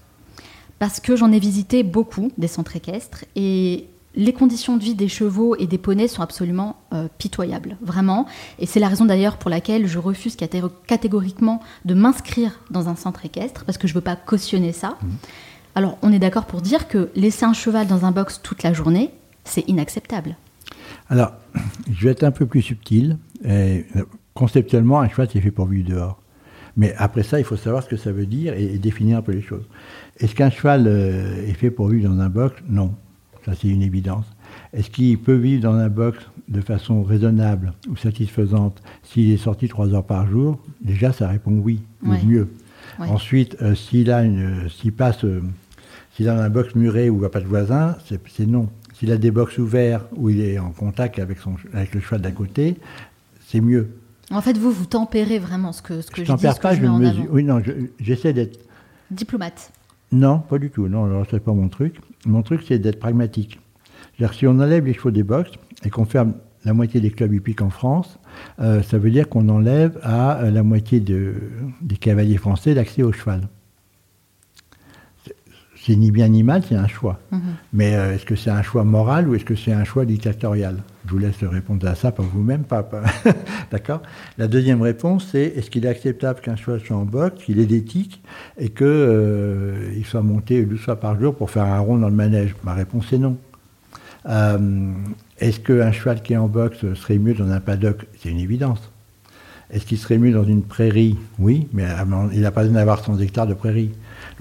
[0.79, 3.87] parce que j'en ai visité beaucoup des centres équestres et
[4.17, 8.25] les conditions de vie des chevaux et des poneys sont absolument euh, pitoyables, vraiment.
[8.59, 13.23] Et c'est la raison d'ailleurs pour laquelle je refuse catégoriquement de m'inscrire dans un centre
[13.25, 14.97] équestre, parce que je ne veux pas cautionner ça.
[15.01, 15.07] Mmh.
[15.75, 18.73] Alors, on est d'accord pour dire que laisser un cheval dans un box toute la
[18.73, 19.11] journée,
[19.43, 20.35] c'est inacceptable.
[21.09, 21.33] Alors,
[21.91, 23.17] je vais être un peu plus subtil.
[23.45, 23.85] Et,
[24.33, 26.21] conceptuellement, un cheval, c'est fait pour vivre dehors.
[26.75, 29.31] Mais après ça, il faut savoir ce que ça veut dire et, définir un peu
[29.31, 29.67] les choses.
[30.19, 32.55] Est-ce qu'un cheval euh, est fait pour vivre dans un box?
[32.67, 32.93] Non.
[33.47, 34.25] Ça, c'est une évidence.
[34.73, 36.19] Est-ce qu'il peut vivre dans un box
[36.49, 40.59] de façon raisonnable ou satisfaisante s'il est sorti trois heures par jour?
[40.81, 42.49] Déjà, ça répond oui, ou mieux.
[42.99, 45.41] Ensuite, euh, s'il a une, s'il passe, euh,
[46.13, 48.67] s'il a un box muré où il n'y a pas de voisin, c'est non.
[48.93, 52.19] S'il a des box ouverts où il est en contact avec, son, avec le cheval
[52.19, 52.75] d'à côté,
[53.47, 53.87] c'est mieux.
[54.29, 56.81] En fait, vous, vous tempérez vraiment ce que, ce que je, je tempère pas, je,
[56.81, 57.27] mesure.
[57.31, 57.61] Oui, non,
[57.99, 58.59] j'essaie d'être.
[59.09, 59.71] Diplomate.
[60.11, 60.87] Non, pas du tout.
[60.87, 61.99] Non, c'est pas mon truc.
[62.25, 63.59] Mon truc, c'est d'être pragmatique.
[64.17, 65.51] C'est-à-dire si on enlève les chevaux des box
[65.83, 66.33] et qu'on ferme
[66.65, 68.19] la moitié des clubs hippiques en France,
[68.59, 71.35] euh, ça veut dire qu'on enlève à euh, la moitié de,
[71.81, 73.47] des cavaliers français l'accès au cheval
[75.87, 77.19] c'est ni bien ni mal, c'est un choix.
[77.31, 77.41] Mhm.
[77.71, 80.83] Mais euh, est-ce que c'est un choix moral ou est-ce que c'est un choix dictatorial?
[81.07, 83.01] Je vous laisse répondre à ça par vous-même, papa.
[83.71, 84.01] D'accord?
[84.37, 87.65] La deuxième réponse, c'est est-ce qu'il est acceptable qu'un cheval soit en boxe, qu'il ait
[87.65, 88.21] d'éthique
[88.57, 92.15] et qu'il euh, soit monté 12 fois par jour pour faire un rond dans le
[92.15, 92.55] manège?
[92.63, 93.37] Ma réponse est non.
[94.27, 94.91] Euh,
[95.39, 98.05] est-ce qu'un cheval qui est en boxe serait mieux dans un paddock?
[98.19, 98.91] C'est une évidence.
[99.71, 101.17] Est-ce qu'il serait mieux dans une prairie?
[101.39, 101.85] Oui, mais
[102.33, 103.91] il n'a pas besoin d'avoir 100 hectares de prairie.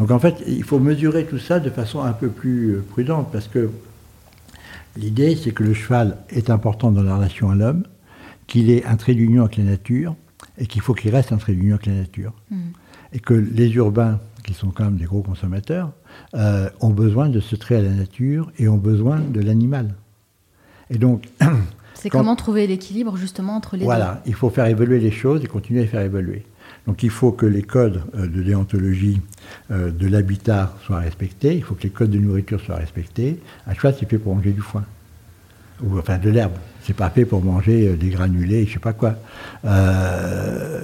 [0.00, 3.28] Donc en fait, il faut mesurer tout ça de façon un peu plus euh, prudente,
[3.30, 3.70] parce que
[4.96, 7.84] l'idée, c'est que le cheval est important dans la relation à l'homme,
[8.46, 10.14] qu'il est un trait d'union avec la nature,
[10.58, 12.32] et qu'il faut qu'il reste un trait d'union avec la nature.
[12.50, 12.56] Mm.
[13.12, 15.92] Et que les urbains, qui sont quand même des gros consommateurs,
[16.34, 19.94] euh, ont besoin de ce trait à la nature et ont besoin de l'animal.
[20.90, 21.28] Et donc...
[21.94, 23.86] C'est comment trouver l'équilibre justement entre les deux?
[23.86, 26.44] Voilà, il faut faire évoluer les choses et continuer à les faire évoluer.
[26.86, 29.20] Donc il faut que les codes euh, de déontologie
[29.70, 33.40] euh, de l'habitat soient respectés, il faut que les codes de nourriture soient respectés.
[33.66, 34.84] Un cheval, c'est fait pour manger du foin,
[35.82, 36.54] ou enfin de l'herbe.
[36.82, 39.16] C'est pas fait pour manger euh, des granulés, je sais pas quoi.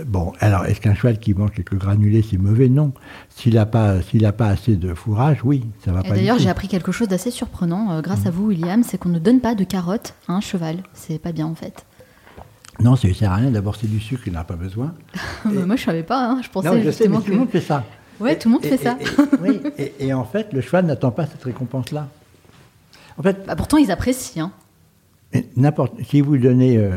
[0.06, 2.68] bon, alors est-ce qu'un cheval qui mange quelques granulés, c'est mauvais?
[2.68, 2.92] Non.
[3.30, 6.14] S'il n'a pas, s'il a pas assez de fourrage, oui, ça va Et pas.
[6.16, 8.34] D'ailleurs, j'ai appris quelque chose d'assez surprenant grâce à mmh.
[8.34, 10.78] vous, William, c'est qu'on ne donne pas de carottes à un cheval.
[10.94, 11.84] C'est pas bien en fait.
[12.82, 13.50] Non, ça ne sert à rien.
[13.50, 14.94] D'abord, c'est du sucre, il n'a pas besoin.
[15.44, 16.26] Moi, je ne savais pas.
[16.26, 16.40] Hein.
[16.42, 17.84] Je pensais non, je sais, mais tout le monde fait ça.
[18.20, 18.98] Oui, tout le monde fait ça.
[19.40, 19.60] oui,
[19.98, 22.08] et, en fait, le cheval n'attend pas cette récompense-là.
[23.18, 24.52] En fait, bah, pourtant, ils apprécient.
[25.34, 25.42] Hein.
[25.56, 25.94] N'importe.
[26.08, 26.90] Si vous donnez, euh,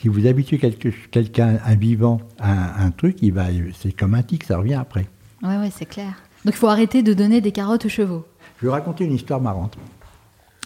[0.00, 3.46] si vous habituez quelqu'un, un vivant, à un, truc, il va,
[3.80, 5.06] c'est comme un tic, ça revient après.
[5.42, 6.12] Oui, ouais, c'est clair.
[6.44, 8.26] Donc, il faut arrêter de donner des carottes aux chevaux.
[8.58, 9.76] Je vais vous raconter une histoire marrante.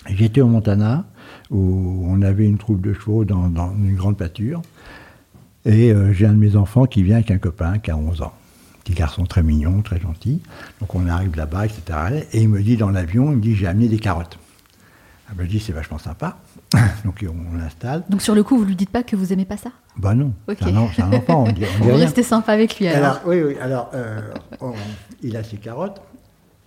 [0.08, 1.04] J'étais au Montana
[1.50, 4.62] où on avait une troupe de chevaux dans, une grande pâture.
[5.64, 8.22] Et euh, j'ai un de mes enfants qui vient avec un copain qui a 11
[8.22, 8.32] ans.
[8.84, 10.40] Petit garçon très mignon, très gentil.
[10.80, 12.26] Donc on arrive là-bas, etc.
[12.32, 14.38] Et il me dit dans l'avion, il me dit j'ai amené des carottes.
[15.28, 16.38] Ah ben, je dis c'est vachement sympa.
[17.04, 18.02] Donc on l'installe.
[18.08, 19.70] Donc sur le coup, vous lui dites pas que vous aimez pas ça?
[19.98, 20.32] Bah non.
[20.48, 21.44] C'est un, enfant.
[21.46, 23.20] On, dit, on, sympa avec lui alors.
[23.26, 23.56] oui, oui.
[23.60, 24.20] Alors euh,
[25.22, 26.00] il a ses carottes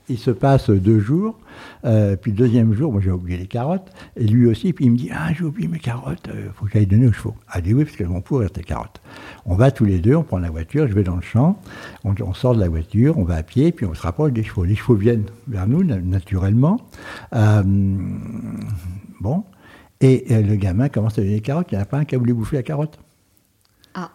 [0.10, 1.38] il se passe deux jours,
[1.86, 4.92] euh, puis le deuxième jour, moi j'ai oublié les carottes, et lui aussi, puis il
[4.92, 7.36] me dit Ah, j'ai oublié mes carottes, il euh, faut que j'aille donner aux chevaux.
[7.48, 9.02] Ah, dit oui, parce qu'elles vont pourrir tes carottes.
[9.46, 11.60] On va tous les deux, on prend la voiture, je vais dans le champ,
[12.04, 14.64] on, sort de la voiture, on va à pied, puis on se rapproche des chevaux.
[14.64, 16.80] Les chevaux viennent vers nous, naturellement.
[17.34, 17.64] Euh,
[19.20, 19.44] bon,
[20.00, 22.16] et le gamin commence à donner les carottes, il n'y en a pas un qui
[22.16, 23.00] a voulu bouffer la carotte.
[23.94, 24.12] Ah.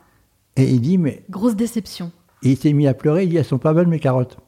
[0.57, 1.23] Et il dit Mais.
[1.31, 2.11] Grosse déception.
[2.43, 4.39] Et il s'est mis à pleurer, il dit Elles sont pas bonnes mes carottes.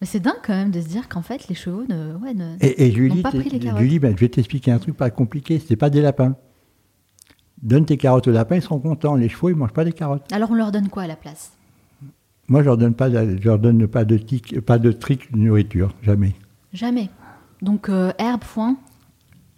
[0.00, 2.56] Mais c'est dingue quand même de se dire qu'en fait les chevaux ne, ouais, ne
[2.60, 3.80] et, et pas pris les carottes.
[3.80, 6.36] Julie, ben, je vais t'expliquer un truc pas compliqué, c'est pas des lapins.
[7.62, 9.14] Donne tes carottes aux lapins, ils seront contents.
[9.14, 10.30] Les chevaux, ils mangent pas des carottes.
[10.32, 11.52] Alors on leur donne quoi à la place?
[12.48, 15.38] Moi, je leur donne pas, je leur donne pas de tic, pas de trick de
[15.38, 16.34] nourriture, jamais.
[16.72, 17.10] Jamais.
[17.62, 18.76] Donc euh, herbe, foin?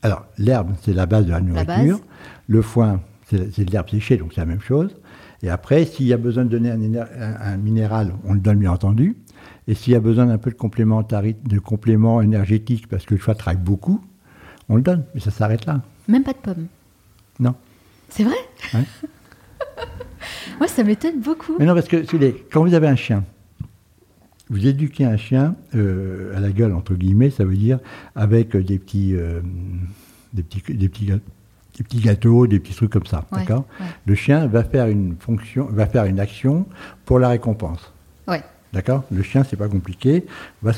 [0.03, 2.01] Alors l'herbe, c'est la base de la nourriture.
[2.47, 4.95] le foin, c'est de l'herbe séchée, donc c'est la même chose.
[5.43, 9.17] Et après, s'il y a besoin de donner un minéral, on le donne bien entendu.
[9.67, 13.21] Et s'il y a besoin d'un peu de complément, de complément énergétique, parce que le
[13.21, 14.03] cheval travaille beaucoup,
[14.69, 15.83] on le donne, mais ça s'arrête là.
[16.09, 16.67] Même pas de pommes
[17.39, 17.55] Non.
[18.09, 18.37] C'est vrai
[20.59, 21.57] Moi, ça m'étonne beaucoup.
[21.59, 22.05] Mais non, parce que
[22.51, 23.25] quand vous avez un chien,
[24.51, 27.79] vous éduquez un chien euh, à la gueule, entre guillemets, ça veut dire
[28.15, 29.41] avec des petits, euh,
[30.33, 33.67] des petits, des petits, des petits gâteaux, des petits trucs comme ça, d'accord?
[34.07, 36.67] Le chien va faire une fonction, va faire une action
[37.05, 37.93] pour la récompense.
[38.27, 38.43] Ouais.
[38.73, 39.05] D'accord?
[39.11, 40.27] Le chien, c'est pas compliqué.
[40.63, 40.73] Va,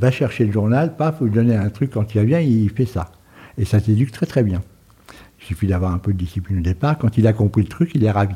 [0.00, 2.86] va, chercher le journal, paf, vous lui donnez un truc quand il vient, il fait
[2.86, 3.12] ça.
[3.56, 4.62] Et ça s'éduque très très bien.
[5.40, 6.98] Il suffit d'avoir un peu de discipline au départ.
[6.98, 8.34] Quand il a compris le truc, il est ravi.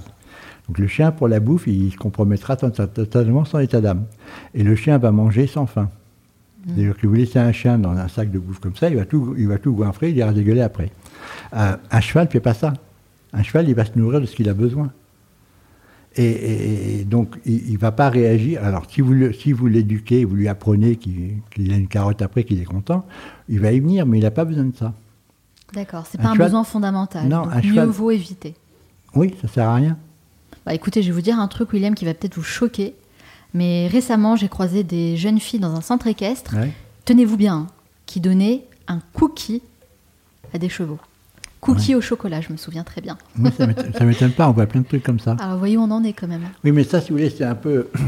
[0.69, 4.05] Donc le chien, pour la bouffe, il se compromettra totalement sans état d'âme.
[4.55, 5.91] Et le chien va manger sans faim.
[6.65, 6.67] Mmh.
[6.67, 9.05] C'est-à-dire que vous laissez un chien dans un sac de bouffe comme ça, il va
[9.05, 10.91] tout, il va tout goinfrer, il ira dégueuler après.
[11.55, 12.73] Euh, un cheval ne fait pas ça.
[13.33, 14.93] Un cheval, il va se nourrir de ce qu'il a besoin.
[16.17, 18.63] Et, donc, il ne va pas réagir.
[18.65, 22.61] Alors, si vous, si vous l'éduquez, vous lui apprenez qu'il a une carotte après, qu'il
[22.61, 23.07] est content,
[23.49, 24.93] il va y venir, mais il n'a pas besoin de ça.
[25.73, 27.27] D'accord, c'est pas un besoin fondamental.
[27.29, 28.55] Non, un mieux vaut éviter.
[29.15, 29.97] Oui, ça sert à rien.
[30.67, 32.95] Bah, écoutez, je vais vous dire un truc, William, qui va peut-être vous choquer.
[33.55, 36.55] Mais récemment, j'ai croisé des jeunes filles dans un centre équestre.
[37.05, 37.67] Tenez-vous bien, hein,
[38.07, 39.63] qui donnaient un cookie
[40.55, 40.99] à des chevaux.
[41.63, 43.17] Cookie au chocolat, je me souviens très bien.
[43.39, 45.37] Oui, ça ne m'étonne pas, on voit plein de trucs comme ça.
[45.39, 46.43] Alors voyons, on en est quand même.
[46.65, 47.89] Oui, mais ça, si vous voulez, c'est un peu.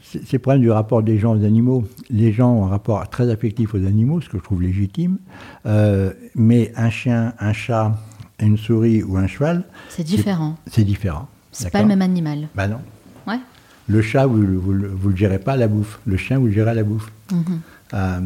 [0.00, 1.84] C'est le problème du rapport des gens aux animaux.
[2.08, 5.18] Les gens ont un rapport très affectif aux animaux, ce que je trouve légitime.
[5.66, 7.98] Euh, mais un chien, un chat,
[8.38, 9.64] une souris ou un cheval.
[9.88, 10.56] C'est différent.
[10.68, 11.26] C'est différent.
[11.50, 12.46] C'est pas le même animal.
[12.54, 12.78] Bah non.
[13.26, 13.40] Ouais.
[13.88, 15.98] Le chat, vous ne le gérez pas à la bouffe.
[16.06, 17.10] Le chien, vous le gérez à la bouffe.
[17.32, 17.60] Mhm.
[17.94, 18.20] Euh,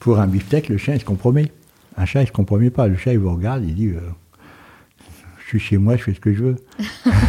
[0.00, 1.50] pour un beefsteak, le chien, il se compromet.
[1.96, 2.88] Un chat, il ne se compromet pas.
[2.88, 4.00] Le chat, il vous regarde, il dit euh,
[5.38, 6.56] Je suis chez moi, je fais ce que je veux.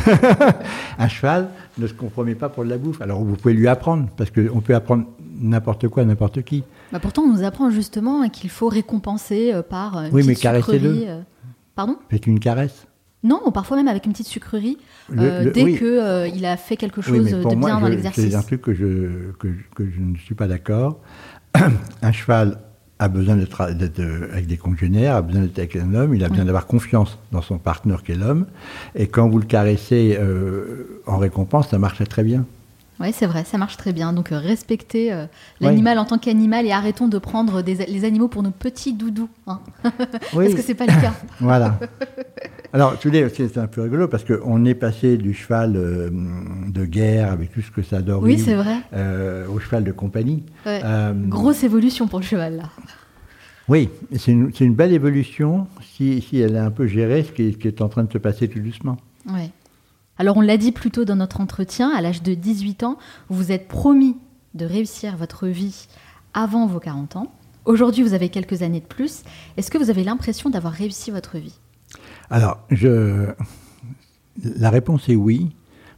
[0.97, 3.01] un cheval ne se compromet pas pour de la bouffe.
[3.01, 5.05] Alors, vous pouvez lui apprendre, parce qu'on peut apprendre
[5.39, 6.63] n'importe quoi, n'importe qui.
[6.91, 10.36] Bah pourtant, on nous apprend justement qu'il faut récompenser euh, par une oui, petite mais
[10.36, 11.03] caressez-le.
[11.07, 11.22] Euh.
[11.76, 11.97] Pardon?
[12.09, 12.88] Faites une caresse.
[13.24, 14.78] Non, parfois même avec une petite sucrerie,
[15.09, 18.30] dès qu'il a fait quelque chose de bien dans l'exercice.
[18.30, 20.99] C'est un truc que je, que, que je ne suis pas d'accord.
[22.01, 22.59] un cheval
[22.99, 26.29] a besoin d'être euh, avec des congénères, a besoin d'être avec un homme, il a
[26.29, 28.45] besoin d'avoir confiance dans son partenaire qui est l'homme.
[28.95, 32.45] Et quand vous le caressez euh, en récompense, ça marche très bien.
[32.99, 34.13] Oui, c'est vrai, ça marche très bien.
[34.13, 35.13] Donc euh, respectez
[35.59, 39.29] l'animal en tant qu'animal et arrêtons de prendre les animaux pour nos petits doudous.
[39.47, 39.59] Hein.
[39.83, 41.13] Parce que c'est pas le cas.
[41.39, 41.79] voilà.
[42.73, 47.53] Alors, tu c'est un peu rigolo parce qu'on est passé du cheval de guerre avec
[47.53, 48.75] tout ce que ça donne oui, c'est vrai.
[49.47, 50.43] au cheval de compagnie.
[51.29, 52.63] Grosse évolution pour le cheval, là.
[53.67, 57.89] Oui, c'est une, belle évolution si, elle est un peu gérée, ce qui, est, en
[57.89, 58.97] train de se passer tout doucement.
[59.27, 59.49] Oui.
[60.18, 62.97] Alors on l'a dit plus tôt dans notre entretien, à l'âge de 18 ans,
[63.30, 64.16] vous vous êtes promis
[64.53, 65.88] de réussir votre vie
[66.34, 67.32] avant vos 40 ans.
[67.66, 69.24] Aujourd'hui, vous avez quelques années de plus.
[69.57, 71.59] Est-ce que vous avez l'impression d'avoir réussi votre vie?
[72.30, 73.28] Alors, je...
[74.43, 75.49] la réponse est oui,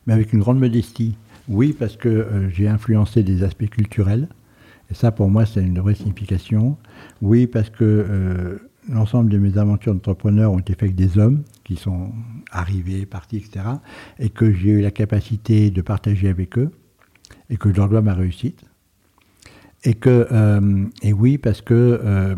[0.06, 1.16] mais avec une grande modestie.
[1.50, 4.30] Oui, parce que euh, j'ai influencé des aspects culturels.
[4.90, 6.78] Et ça, pour moi, c'est une vraie signification.
[7.22, 8.58] Oui, parce que euh,
[8.90, 12.12] l'ensemble de mes aventures d'entrepreneur ont été faites avec des hommes qui sont
[12.50, 13.66] arrivés, partis, etc.
[14.20, 16.72] Et que j'ai eu la capacité de partager avec eux
[17.50, 18.62] et que je leur dois ma réussite.
[19.84, 22.36] Et, que, euh, et oui, parce que euh,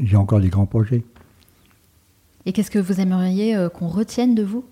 [0.00, 1.04] j'ai encore des grands projets.
[2.46, 4.64] Et qu'est-ce que vous aimeriez qu'on retienne de vous?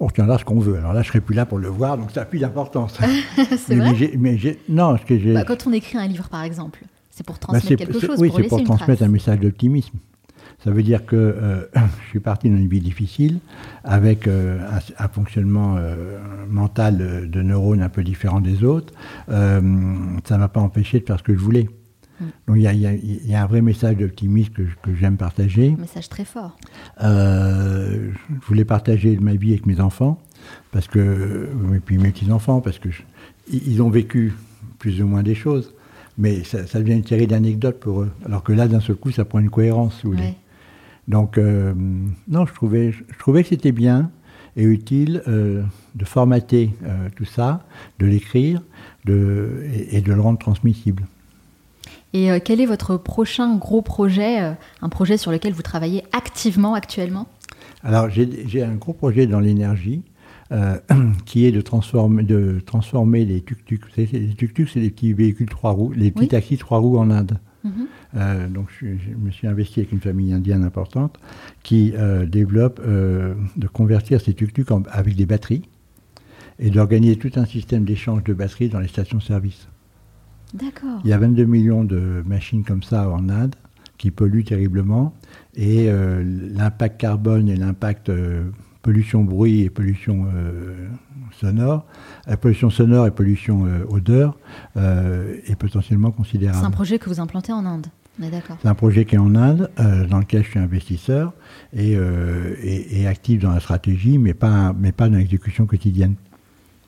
[0.00, 0.76] On retiendra ce qu'on veut.
[0.76, 2.98] Alors là, je serai plus là pour le voir, donc ça n'a plus d'importance.
[3.56, 4.12] c'est vrai?
[4.18, 4.36] mais
[4.68, 5.34] non, ce que j'ai...
[5.34, 8.28] Bah, quand on écrit un livre, par exemple, c'est pour bah, transmettre quelque chose, oui,
[8.28, 9.98] pour c'est pour transmettre un message d'optimisme.
[10.64, 11.66] Ça veut dire que euh,
[12.04, 13.38] je suis parti dans une vie difficile,
[13.84, 14.58] avec euh,
[14.98, 18.92] un, fonctionnement euh, mental de neurones un peu différent des autres.
[19.28, 21.68] ça ne m'a pas empêché de faire ce que je voulais.
[22.20, 22.24] Mm.
[22.48, 25.74] Donc il y, a un vrai message d'optimisme que, j'aime partager.
[25.78, 26.56] Un message très fort.
[27.00, 28.10] je
[28.46, 30.18] voulais partager ma vie avec mes enfants,
[30.72, 32.88] parce que, et puis mes petits-enfants, parce que
[33.50, 34.34] ils ont vécu
[34.80, 35.72] plus ou moins des choses,
[36.18, 38.10] mais ça, devient une série d'anecdotes pour eux.
[38.26, 40.34] Alors que là, d'un seul coup, ça prend une cohérence, vous voulez.
[41.08, 41.72] Donc, euh,
[42.28, 44.10] non, je trouvais, je trouvais que c'était bien
[44.56, 45.62] et utile euh,
[45.94, 47.64] de formater euh, tout ça,
[47.98, 48.62] de l'écrire
[49.06, 51.06] de, et, de le rendre transmissible.
[52.14, 54.38] Et quel est votre prochain gros projet,
[54.80, 57.26] un projet sur lequel vous travaillez activement actuellement?
[57.84, 60.02] Alors, j'ai un gros projet dans l'énergie.
[61.26, 63.82] qui est de transformer, de transformer les tuk-tuk.
[63.98, 67.38] Les tuk-tuk, c'est les petits véhicules trois roues, les petits taxis trois roues en Inde.
[68.16, 68.86] Euh, donc je,
[69.18, 71.18] me suis investi avec une famille indienne importante
[71.62, 75.62] qui euh, développe euh, de convertir ces tuk-tuk avec des batteries
[76.58, 79.68] et d'organiser tout un système d'échange de batteries dans les stations-service.
[80.54, 81.00] D'accord.
[81.04, 83.54] Il y a 22 millions de machines comme ça en Inde
[83.98, 85.14] qui polluent terriblement
[85.54, 88.10] et l'impact carbone et l'impact
[88.82, 90.26] pollution bruit et pollution
[91.38, 91.84] sonore,
[92.40, 94.38] pollution sonore et pollution odeur
[94.76, 96.58] est potentiellement considérable.
[96.60, 97.88] C'est un projet que vous implantez en Inde
[98.60, 101.32] c'est un projet qui est en Inde, euh, dans lequel je suis investisseur
[101.72, 106.14] et, euh, actif dans la stratégie, mais pas, mais pas dans l'exécution quotidienne.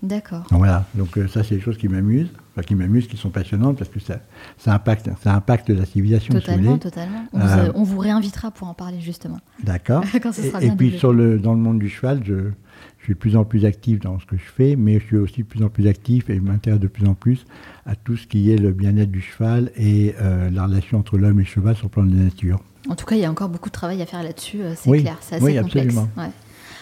[0.03, 0.47] D'accord.
[0.51, 2.33] voilà, donc euh, ça c'est des choses qui m'amusent.
[2.53, 4.21] Enfin, qui m'amusent, qui sont passionnantes parce que ça,
[4.59, 6.35] ça impacte, ça impacte la civilisation.
[6.35, 7.25] Totalement, totalement.
[7.33, 9.39] On, Euh, vous, on vous réinvitera pour en parler justement.
[9.63, 10.05] D'accord.
[10.15, 10.31] Et, puis
[10.61, 10.99] développé.
[10.99, 12.51] sur le, dans le monde du cheval, je,
[12.99, 15.17] je suis de plus en plus actif dans ce que je fais, mais je suis
[15.17, 17.45] aussi de plus en plus actif et je m'intéresse de plus en plus
[17.87, 21.41] à tout ce qui est le bien-être du cheval et euh, la relation entre l'homme
[21.41, 22.61] et le cheval sur le plan de la nature.
[22.89, 24.89] En tout cas, il y a encore beaucoup de travail à faire là-dessus, euh, c'est
[24.91, 25.77] Oui, clair, c'est assez oui, complexe.
[25.87, 26.09] absolument.
[26.17, 26.31] Ouais.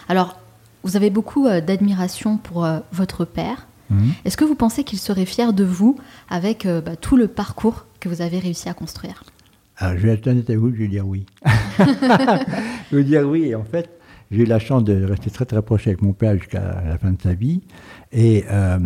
[0.08, 0.38] Alors,
[0.84, 3.67] vous avez beaucoup euh, d'admiration pour euh, votre père.
[3.91, 4.12] Mhm.
[4.24, 5.97] Est-ce que vous pensez qu'il serait fier de vous
[6.28, 9.24] avec euh, bah, tout le parcours que vous avez réussi à construire?
[9.76, 11.24] Alors, je vais être honnête avec vous, je vais dire oui.
[12.91, 13.89] je vais dire oui, et en fait,
[14.30, 17.12] j'ai eu la chance de rester très très proche avec mon père jusqu'à la fin
[17.12, 17.62] de sa vie,
[18.12, 18.78] et, euh,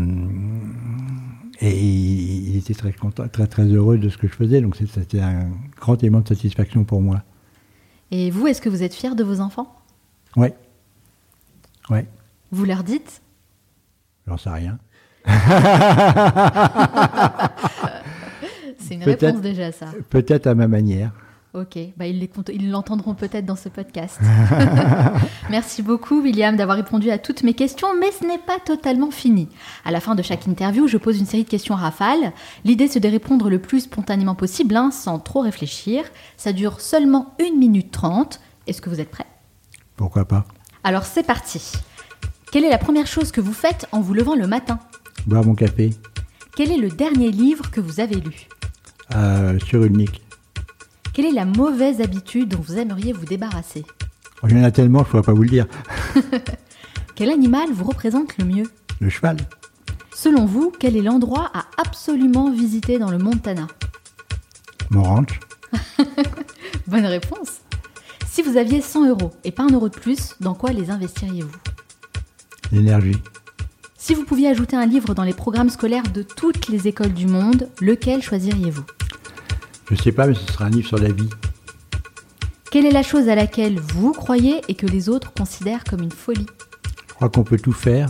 [1.60, 5.20] et il était très content, très très heureux de ce que je faisais, donc c'était
[5.20, 5.48] un
[5.80, 7.22] grand élément de satisfaction pour moi.
[8.10, 9.74] Et vous, est-ce que vous êtes fier de vos enfants?
[10.36, 10.48] Oui.
[11.90, 12.00] Oui,
[12.52, 13.22] Vous leur dites?
[14.26, 14.78] J'en sais rien.
[18.78, 19.86] C'est une réponse déjà, ça.
[20.10, 21.12] Peut-être à ma manière.
[21.54, 24.18] Ok, bah, ils l'entendront peut-être dans ce podcast.
[25.50, 29.48] Merci beaucoup William d'avoir répondu à toutes mes questions, mais ce n'est pas totalement fini.
[29.84, 32.32] À la fin de chaque interview, je pose une série de questions rafales.
[32.64, 36.04] L'idée c'est de répondre le plus spontanément possible, hein, sans trop réfléchir.
[36.38, 38.40] Ça dure seulement 1 minute 30.
[38.66, 39.26] Est-ce que vous êtes prêts?
[39.96, 40.46] Pourquoi pas?
[40.84, 41.72] Alors c'est parti.
[42.50, 44.78] Quelle est la première chose que vous faites en vous levant le matin?
[45.26, 45.90] Boire mon café
[46.56, 48.48] Quel est le dernier livre que vous avez lu
[49.14, 50.22] euh, sur une nique.
[51.12, 53.84] Quelle est la mauvaise habitude dont vous aimeriez vous débarrasser
[54.42, 55.66] Oh, Il y en a tellement, je ne pourrais pas vous le dire.
[57.14, 59.36] Quel animal vous représente le mieux Le cheval,
[60.14, 63.66] Selon vous, quel est l'endroit à absolument visiter dans le Montana
[64.90, 65.40] mon ranch,
[66.86, 67.62] Bonne réponse.
[68.28, 71.56] Si vous aviez 100 euros et pas un euro de plus, dans quoi les investiriez-vous
[72.72, 73.16] l'énergie.
[74.04, 77.28] Si vous pouviez ajouter un livre dans les programmes scolaires de toutes les écoles du
[77.28, 78.82] monde, lequel choisiriez-vous?
[79.88, 81.28] Je ne sais pas, mais ce sera un livre sur la vie.
[82.72, 86.10] Quelle est la chose à laquelle vous croyez et que les autres considèrent comme une
[86.10, 86.46] folie?
[87.10, 88.08] Je crois qu'on peut tout faire.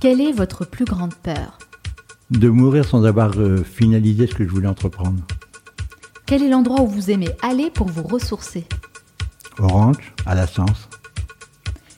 [0.00, 1.58] Quelle est votre plus grande peur?
[2.30, 5.20] De mourir sans avoir euh, finalisé ce que je voulais entreprendre.
[6.24, 8.64] Quel est l'endroit où vous aimez aller pour vous ressourcer?
[9.58, 10.88] Ranch, à la Sens.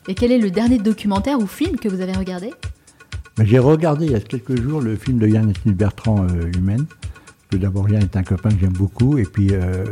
[0.09, 2.51] Et quel est le dernier documentaire ou film que vous avez regardé?
[3.43, 6.87] J'ai regardé il y a quelques jours le film de Yann Bertrand, euh, Humaine.
[7.51, 9.19] Que d'abord, Yann est un copain que j'aime beaucoup.
[9.19, 9.85] Et puis, euh,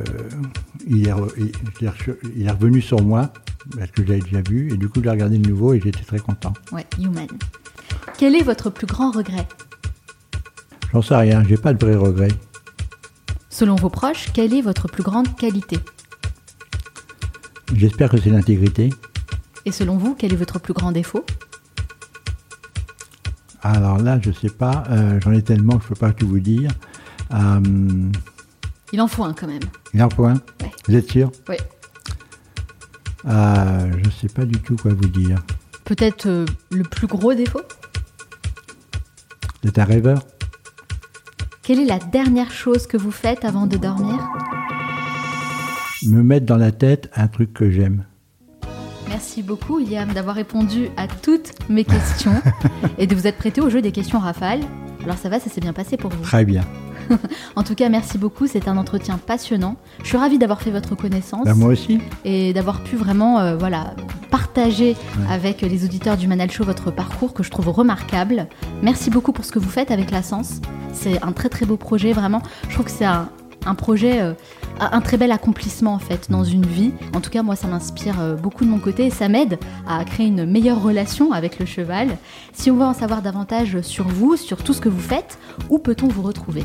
[0.87, 3.33] il, est re- il, il est rechu- il est revenu sur moi,
[3.77, 4.73] parce que j'avais déjà vu.
[4.73, 6.53] Et du coup, je l'ai regardé de nouveau et j'étais très content.
[6.71, 7.27] Ouais, Human.
[8.17, 9.47] Quel est votre plus grand regret?
[10.93, 12.29] J'en sais rien, j'ai pas de vrai regret.
[13.49, 15.79] Selon vos proches, quelle est votre plus grande qualité?
[17.75, 18.91] J'espère que c'est l'intégrité.
[19.65, 21.25] Et selon vous, quel est votre plus grand défaut?
[23.63, 26.41] Alors là, je sais pas, euh, j'en ai tellement que je peux pas tout vous
[26.41, 26.71] dire.
[27.33, 27.61] Euh,
[28.93, 29.63] Il en faut un quand même.
[29.95, 30.41] il y a un Ouais.
[30.89, 31.57] Vous êtes sûr Oui.
[33.27, 35.39] euh, Je sais pas du tout quoi vous dire.
[35.85, 37.61] Peut-être euh, le plus gros défaut
[39.63, 40.23] Vous êtes un rêveur
[41.63, 44.19] Quelle est la dernière chose que vous faites avant de dormir?
[46.05, 48.05] Me mettre dans la tête un truc que j'aime.
[49.23, 52.35] Merci beaucoup, William, d'avoir répondu à toutes mes questions
[52.99, 54.59] et de vous être prêté au jeu des questions rafales.
[55.05, 56.25] Alors ça va, ça s'est bien passé pour vous.
[56.25, 56.65] Très bien.
[57.57, 59.77] En tout cas, merci beaucoup, c'est un entretien passionnant.
[60.03, 62.01] Je suis ravie d'avoir fait votre connaissance Bah, moi aussi.
[62.25, 63.95] et d'avoir pu vraiment euh, voilà,
[64.33, 64.97] partager
[65.31, 68.49] avec les auditeurs du Manal Show votre parcours que je trouve remarquable.
[68.83, 70.61] Merci beaucoup pour ce que vous faites avec la Sens.
[70.93, 72.43] C'est un très très beau projet, vraiment.
[72.69, 73.29] Je trouve que c'est un,
[73.67, 74.33] un projet, euh,
[74.81, 76.93] un très bel accomplissement en fait dans une vie.
[77.15, 80.05] En tout cas, moi, ça m'inspire euh, beaucoup de mon côté et ça m'aide à
[80.05, 82.19] créer une meilleure relation avec le cheval.
[82.53, 85.39] Si on veut en savoir davantage sur vous, sur tout ce que vous faites,
[85.71, 86.65] où peut-on vous retrouver?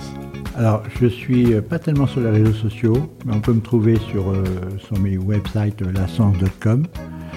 [0.58, 3.96] Alors, je suis euh, pas tellement sur les réseaux sociaux, mais on peut me trouver
[4.10, 4.44] sur, euh,
[4.80, 6.88] sur mes websites euh, lasens.com.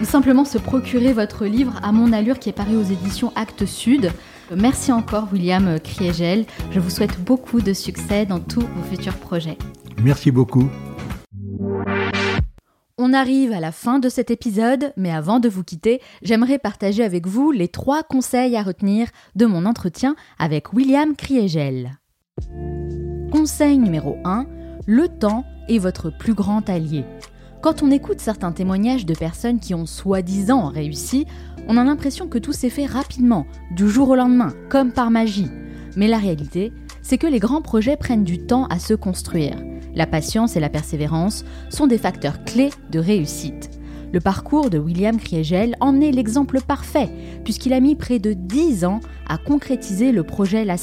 [0.00, 3.66] ou simplement se procurer votre livre à mon allure qui est paru aux éditions Actes
[3.66, 4.10] Sud.
[4.56, 6.46] Merci encore William Kriegel.
[6.72, 9.58] Je vous souhaite beaucoup de succès dans tous vos futurs projets.
[10.02, 10.68] Merci beaucoup.
[12.96, 17.02] On arrive à la fin de cet épisode, mais avant de vous quitter, j'aimerais partager
[17.02, 21.98] avec vous les trois conseils à retenir de mon entretien avec William Kriegel.
[23.30, 24.46] Conseil numéro 1,
[24.86, 27.04] le temps est votre plus grand allié.
[27.62, 31.26] Quand on écoute certains témoignages de personnes qui ont soi-disant réussi,
[31.68, 35.50] on a l'impression que tout s'est fait rapidement, du jour au lendemain, comme par magie.
[35.96, 36.72] Mais la réalité,
[37.02, 39.56] c'est que les grands projets prennent du temps à se construire.
[39.94, 43.70] La patience et la persévérance sont des facteurs clés de réussite.
[44.12, 47.08] Le parcours de William Kriegel en est l'exemple parfait,
[47.44, 50.76] puisqu'il a mis près de 10 ans à concrétiser le projet La.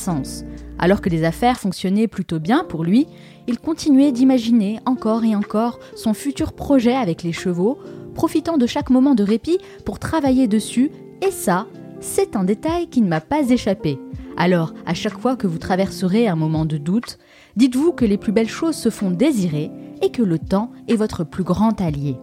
[0.80, 3.08] Alors que les affaires fonctionnaient plutôt bien pour lui,
[3.48, 7.80] il continuait d'imaginer encore et encore son futur projet avec les chevaux,
[8.14, 10.92] profitant de chaque moment de répit pour travailler dessus,
[11.22, 11.68] et ça,
[12.00, 14.00] c'est un détail qui ne m'a pas échappé.
[14.38, 17.18] Alors, à chaque fois que vous traverserez un moment de doute,
[17.58, 21.24] dites-vous que les plus belles choses se font désirer et que le temps est votre
[21.24, 22.16] plus grand allié.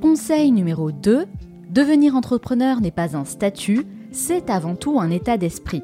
[0.00, 1.26] Conseil numéro 2,
[1.68, 5.82] devenir entrepreneur n'est pas un statut, c'est avant tout un état d'esprit.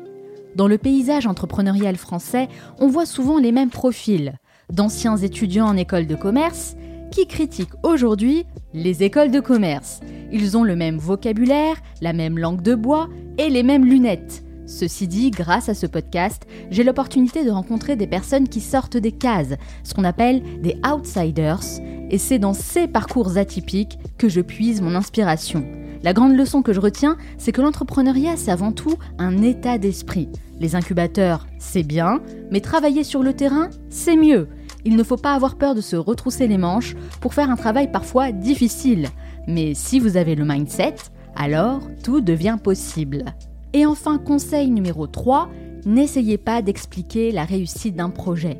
[0.55, 2.49] Dans le paysage entrepreneurial français,
[2.79, 4.35] on voit souvent les mêmes profils
[4.73, 6.77] d'anciens étudiants en école de commerce
[7.11, 10.01] qui critiquent aujourd'hui les écoles de commerce.
[10.31, 13.09] Ils ont le même vocabulaire, la même langue de bois
[13.39, 14.45] et les mêmes lunettes.
[14.69, 19.13] Ceci dit, grâce à ce podcast, j'ai l'opportunité de rencontrer des personnes qui sortent des
[19.13, 21.63] cases, ce qu'on appelle des outsiders,
[22.11, 25.65] et c'est dans ces parcours atypiques que je puise mon inspiration.
[26.03, 30.29] La grande leçon que je retiens, c'est que l'entrepreneuriat, c'est avant tout un état d'esprit.
[30.61, 34.49] Les incubateurs, c'est bien, mais travailler sur le terrain, c'est mieux.
[34.85, 37.91] Il ne faut pas avoir peur de se retrousser les manches pour faire un travail
[37.91, 39.09] parfois difficile.
[39.47, 40.97] Mais si vous avez le mindset,
[41.35, 43.25] alors tout devient possible.
[43.73, 45.49] Et enfin, conseil numéro 3,
[45.85, 48.59] n'essayez pas d'expliquer la réussite d'un projet.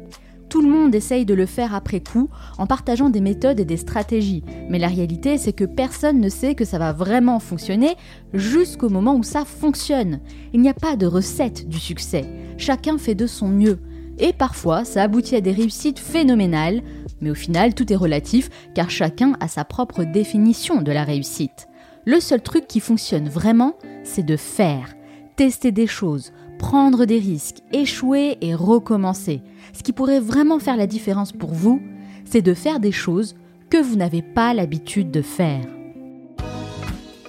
[0.49, 3.77] Tout le monde essaye de le faire après coup en partageant des méthodes et des
[3.77, 4.43] stratégies.
[4.71, 7.97] Mais la réalité, c'est que personne ne sait que ça va vraiment fonctionner
[8.33, 10.21] jusqu'au moment où ça fonctionne.
[10.55, 12.25] Il n'y a pas de recette du succès.
[12.57, 13.79] Chacun fait de son mieux.
[14.19, 16.83] Et parfois, ça aboutit à des réussites phénoménales,
[17.21, 21.69] mais au final, tout est relatif car chacun a sa propre définition de la réussite.
[22.07, 24.95] Le seul truc qui fonctionne vraiment, c'est de faire,
[25.39, 29.41] tester des choses, prendre des risques, échouer et recommencer.
[29.73, 31.81] Ce qui pourrait vraiment faire la différence pour vous,
[32.25, 33.37] c'est de faire des choses
[33.71, 35.65] que vous n'avez pas l'habitude de faire.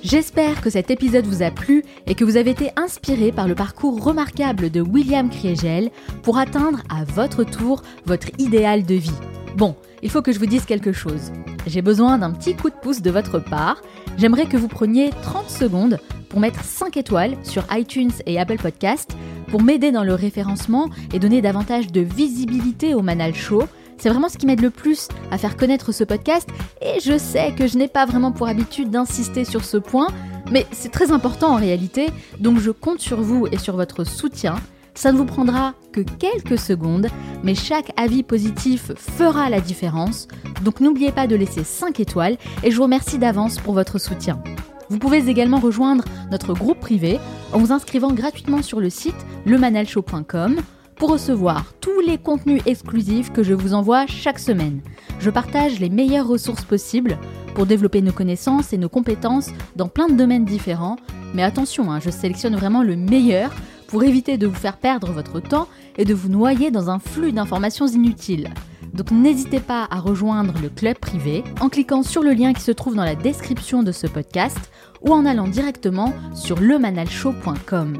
[0.01, 3.53] J'espère que cet épisode vous a plu et que vous avez été inspiré par le
[3.53, 5.91] parcours remarquable de William Kriegel
[6.24, 9.12] pour atteindre à votre tour votre idéal de vie.
[9.60, 11.34] Bon, il faut que je vous dise quelque chose.
[11.68, 13.82] J'ai besoin d'un petit coup de pouce de votre part.
[14.18, 15.97] J'aimerais que vous preniez 30 secondes
[16.30, 19.18] pour mettre 5 étoiles sur iTunes et Apple Podcast
[19.49, 23.64] pour m'aider dans le référencement et donner davantage de visibilité au Manal Show
[23.97, 26.47] c'est vraiment ce qui m'aide le plus à faire connaître ce podcast
[26.82, 30.07] et je sais que je n'ai pas vraiment pour habitude d'insister sur ce point,
[30.51, 32.07] mais c'est très important en réalité,
[32.39, 34.55] donc je compte sur vous et sur votre soutien.
[35.00, 37.08] Ça ne vous prendra que quelques secondes,
[37.41, 40.28] mais chaque avis positif fera la différence,
[40.62, 44.43] donc n'oubliez pas de laisser 5 étoiles et je vous remercie d'avance pour votre soutien.
[44.89, 47.18] Vous pouvez également rejoindre notre groupe privé
[47.54, 50.58] en vous inscrivant gratuitement sur le site lemanalshow.com
[50.97, 54.82] pour recevoir tous les contenus exclusifs que je vous envoie chaque semaine.
[55.22, 57.18] Je partage les meilleures ressources possibles
[57.56, 60.97] pour développer nos connaissances et nos compétences dans plein de domaines différents.
[61.34, 63.52] Mais attention, hein, je sélectionne vraiment le meilleur
[63.90, 65.68] pour éviter de vous faire perdre votre temps
[65.98, 68.50] et de vous noyer dans un flux d'informations inutiles.
[68.94, 72.72] Donc n'hésitez pas à rejoindre le club privé en cliquant sur le lien qui se
[72.72, 74.58] trouve dans la description de ce podcast
[75.02, 77.98] ou en allant directement sur lemanalshow.com.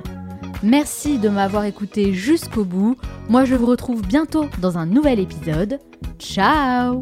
[0.62, 2.98] Merci de m'avoir écouté jusqu'au bout.
[3.30, 5.80] Moi, je vous retrouve bientôt dans un nouvel épisode.
[6.20, 7.02] Ciao.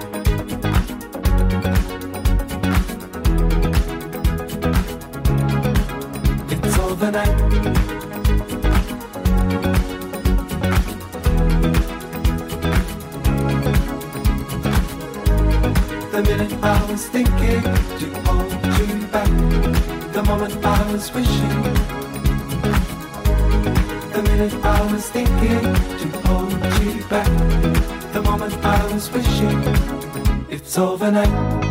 [7.01, 7.37] It's overnight.
[16.11, 19.29] The minute I was thinking to hold you back.
[20.13, 21.63] The moment I was wishing.
[24.11, 26.51] The minute I was thinking to hold
[26.83, 28.13] you back.
[28.13, 29.59] The moment I was wishing.
[30.51, 31.70] It's overnight.